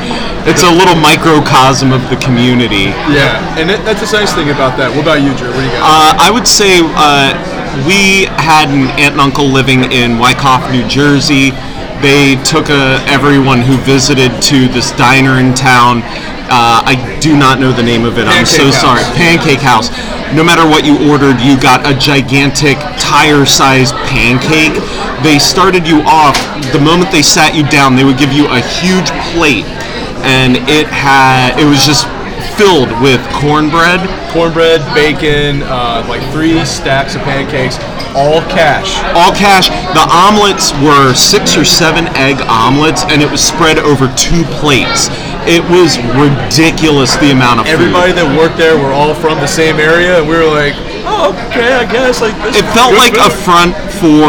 [0.45, 2.91] It's a little microcosm of the community.
[3.07, 4.91] Yeah, and it, that's the nice thing about that.
[4.91, 5.47] What about you, Drew?
[5.47, 5.81] What do you got?
[5.81, 7.31] Uh, I would say uh,
[7.87, 11.53] we had an aunt and uncle living in Wyckoff, New Jersey.
[12.03, 16.03] They took uh, everyone who visited to this diner in town.
[16.51, 18.27] Uh, I do not know the name of it.
[18.27, 19.03] I'm so Pancake sorry.
[19.15, 19.87] Pancake House.
[20.35, 24.75] No matter what you ordered, you got a gigantic tire-sized pancake.
[25.23, 26.35] They started you off
[26.75, 27.95] the moment they sat you down.
[27.95, 29.63] They would give you a huge plate,
[30.27, 32.03] and it had it was just
[32.57, 34.01] filled with cornbread,
[34.31, 37.77] Cornbread, bacon, uh, like three stacks of pancakes,
[38.15, 38.97] all cash.
[39.13, 39.69] all cash.
[39.93, 45.09] The omelets were six or seven egg omelets, and it was spread over two plates.
[45.45, 47.73] It was ridiculous the amount of food.
[47.73, 50.73] Everybody that worked there were all from the same area, and we were like,
[51.13, 52.19] oh, okay, I guess.
[52.21, 54.25] Like this It is felt good like a front for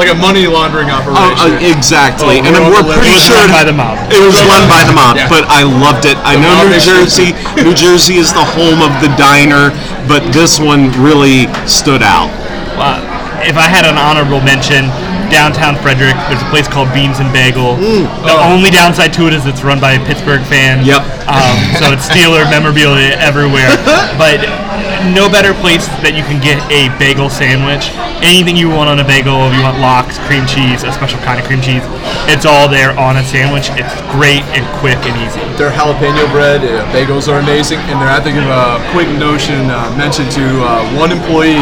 [0.00, 1.60] like a money laundering uh, operation.
[1.60, 3.28] uh, exactly, Oh, and we're on we're pretty list.
[3.28, 3.94] It was sure run by the mob.
[4.10, 5.28] It was run by the mob, Yeah.
[5.28, 6.16] but I loved it.
[6.24, 7.30] I know mob New is- Jersey.
[7.60, 9.70] New Jersey is the home of the diner,
[10.08, 12.32] but this one really stood out.
[12.80, 12.98] Uh,
[13.46, 14.88] if I had an honorable mention,
[15.30, 17.76] downtown Frederick, there's a place called Beans and Bagel.
[17.76, 20.84] The only downside to it is it's run by a Pittsburgh fan.
[20.84, 21.02] Yep.
[21.28, 23.70] Um, so it's Steeler memorabilia everywhere.
[24.14, 24.46] But
[25.12, 27.92] no better place that you can get a bagel sandwich.
[28.24, 31.36] Anything you want on a bagel, if you want lox, cream cheese, a special kind
[31.36, 31.84] of cream cheese,
[32.30, 33.68] it's all there on a sandwich.
[33.76, 35.42] It's great and quick and easy.
[35.60, 39.68] Their jalapeno bread, uh, bagels are amazing, and they're, I think of a quick notion
[39.68, 41.60] uh, mentioned to uh, one employee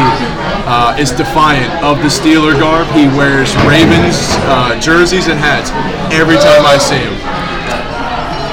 [0.69, 2.87] uh, is defiant of the Steeler garb.
[2.95, 4.15] He wears Ravens
[4.47, 5.73] uh, jerseys and hats
[6.13, 7.15] every time I see him.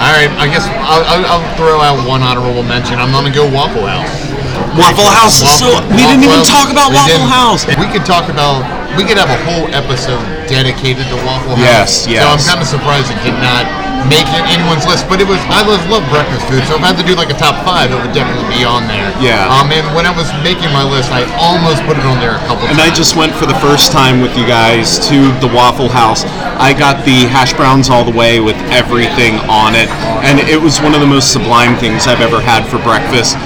[0.00, 2.96] All right, I guess I'll, I'll, I'll throw out one honorable mention.
[2.96, 4.29] I'm gonna go Waffle House.
[4.78, 5.70] Waffle House is so.
[5.90, 7.30] We didn't even talk about we Waffle didn't.
[7.32, 7.62] House.
[7.78, 8.62] We could talk about.
[8.98, 11.62] We could have a whole episode dedicated to Waffle House.
[11.62, 12.48] Yes, So I'm yes.
[12.50, 13.62] kind of surprised it did not
[14.10, 15.06] make it anyone's list.
[15.06, 15.38] But it was.
[15.46, 17.94] I love, love breakfast food, so if I had to do like a top five,
[17.94, 19.10] it would definitely be on there.
[19.22, 19.46] Yeah.
[19.46, 22.42] Um, and when I was making my list, I almost put it on there a
[22.50, 22.98] couple And I times.
[22.98, 26.26] just went for the first time with you guys to the Waffle House.
[26.58, 29.86] I got the hash browns all the way with everything on it,
[30.26, 33.38] and it was one of the most sublime things I've ever had for breakfast.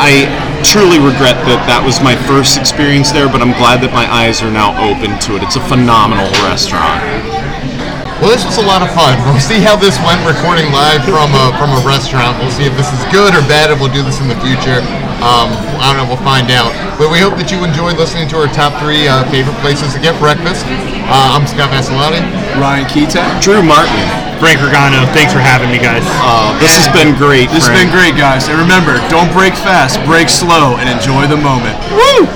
[0.00, 0.24] I
[0.68, 4.44] truly regret that that was my first experience there, but I'm glad that my eyes
[4.44, 5.42] are now open to it.
[5.42, 7.17] It's a phenomenal restaurant.
[8.28, 9.16] Well, this was a lot of fun.
[9.24, 12.36] We'll see how this went recording live from a, from a restaurant.
[12.36, 14.84] We'll see if this is good or bad, if we'll do this in the future.
[15.24, 15.48] Um,
[15.80, 16.68] I don't know, we'll find out.
[17.00, 20.00] But we hope that you enjoyed listening to our top three uh, favorite places to
[20.04, 20.68] get breakfast.
[21.08, 22.20] Uh, I'm Scott Vassilotti.
[22.60, 23.40] Ryan Keatak.
[23.40, 23.96] Drew Martin,
[24.36, 26.04] Frank Regano, thanks for having me, guys.
[26.20, 27.48] uh, this has been great.
[27.48, 28.52] This has been great, guys.
[28.52, 31.80] And remember, don't break fast, break slow, and enjoy the moment.
[31.96, 32.28] Woo!